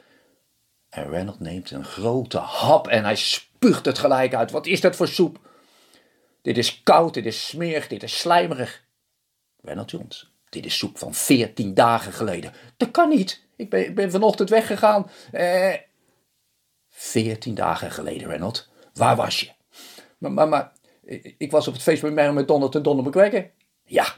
[0.89, 4.51] En Randall neemt een grote hap en hij spuugt het gelijk uit.
[4.51, 5.39] Wat is dat voor soep?
[6.41, 8.83] Dit is koud, dit is smerig, dit is slijmerig.
[9.61, 12.53] Randall Johnson, dit is soep van veertien dagen geleden.
[12.77, 13.43] Dat kan niet.
[13.55, 15.11] Ik ben, ik ben vanochtend weggegaan.
[15.31, 15.73] Eh,
[16.89, 18.69] veertien dagen geleden, Reynold.
[18.93, 19.51] Waar was je?
[20.17, 20.71] Maar, maar, maar
[21.37, 23.51] ik was op het feest bij Mary McDonald en Donner.
[23.85, 24.15] Ja,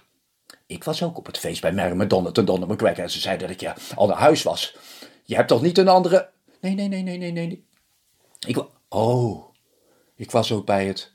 [0.65, 2.85] ik was ook op het feest bij Mary McDonald en Donner.
[2.85, 4.75] En ze zeiden dat je al naar huis was.
[5.23, 6.29] Je hebt toch niet een andere...
[6.59, 7.65] Nee, nee, nee, nee, nee, nee.
[8.47, 8.65] Ik...
[8.89, 9.53] Oh,
[10.15, 11.13] ik was ook bij het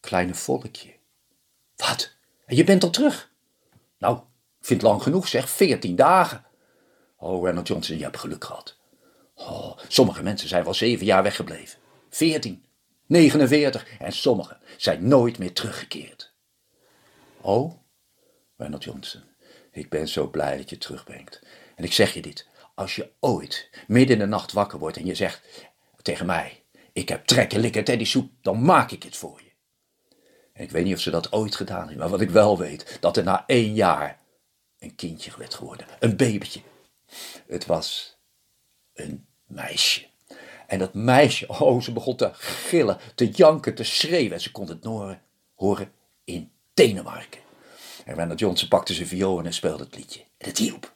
[0.00, 0.94] kleine volkje.
[1.76, 2.14] Wat?
[2.46, 3.32] En je bent al terug?
[3.98, 6.44] Nou, ik vind het lang genoeg zeg, veertien dagen.
[7.16, 8.76] Oh, Ronald Johnson, je hebt geluk gehad.
[9.34, 11.78] Oh, sommige mensen zijn wel zeven jaar weggebleven.
[12.10, 12.64] Veertien.
[13.12, 16.32] 49 en sommigen zijn nooit meer teruggekeerd.
[17.40, 17.72] Oh,
[18.56, 19.22] Ronald Johnson,
[19.70, 21.42] ik ben zo blij dat je terugbrengt.
[21.76, 25.06] En ik zeg je dit, als je ooit midden in de nacht wakker wordt en
[25.06, 25.68] je zegt
[26.02, 29.50] tegen mij, ik heb trek en likken teddy soep, dan maak ik het voor je.
[30.52, 32.96] En ik weet niet of ze dat ooit gedaan hebben, maar wat ik wel weet,
[33.00, 34.18] dat er na één jaar
[34.78, 36.60] een kindje werd geworden, een babytje.
[37.46, 38.18] Het was
[38.92, 40.10] een meisje.
[40.72, 44.32] En dat meisje, oh, ze begon te gillen, te janken, te schreeuwen.
[44.32, 45.22] En ze kon het horen,
[45.54, 45.92] horen
[46.24, 47.40] in Denemarken.
[48.04, 50.20] En Randall Johnson pakte zijn viool en speelde het liedje.
[50.20, 50.94] En het hielp.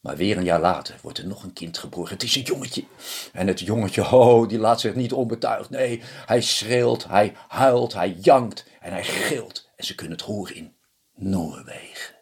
[0.00, 2.12] Maar weer een jaar later wordt er nog een kind geboren.
[2.12, 2.84] Het is een jongetje.
[3.32, 5.70] En het jongetje, oh, die laat zich niet onbetuigd.
[5.70, 9.68] Nee, hij schreeuwt, hij huilt, hij jankt en hij gilt.
[9.76, 10.74] En ze kunnen het horen in
[11.14, 12.14] Noorwegen.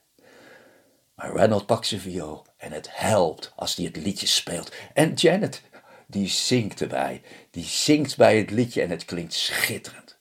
[1.15, 4.73] Maar Randall pakt zijn viool en het helpt als hij het liedje speelt.
[4.95, 5.63] En Janet,
[6.11, 7.23] die zingt erbij.
[7.51, 10.19] Die zingt bij het liedje en het klinkt schitterend.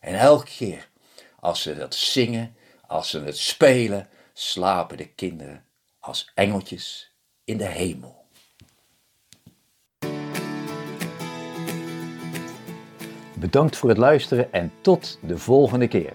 [0.00, 0.88] En elke keer
[1.40, 5.64] als ze dat zingen, als ze het spelen, slapen de kinderen
[5.98, 7.12] als engeltjes
[7.44, 8.20] in de hemel.
[13.34, 16.12] Bedankt voor het luisteren en tot de volgende keer.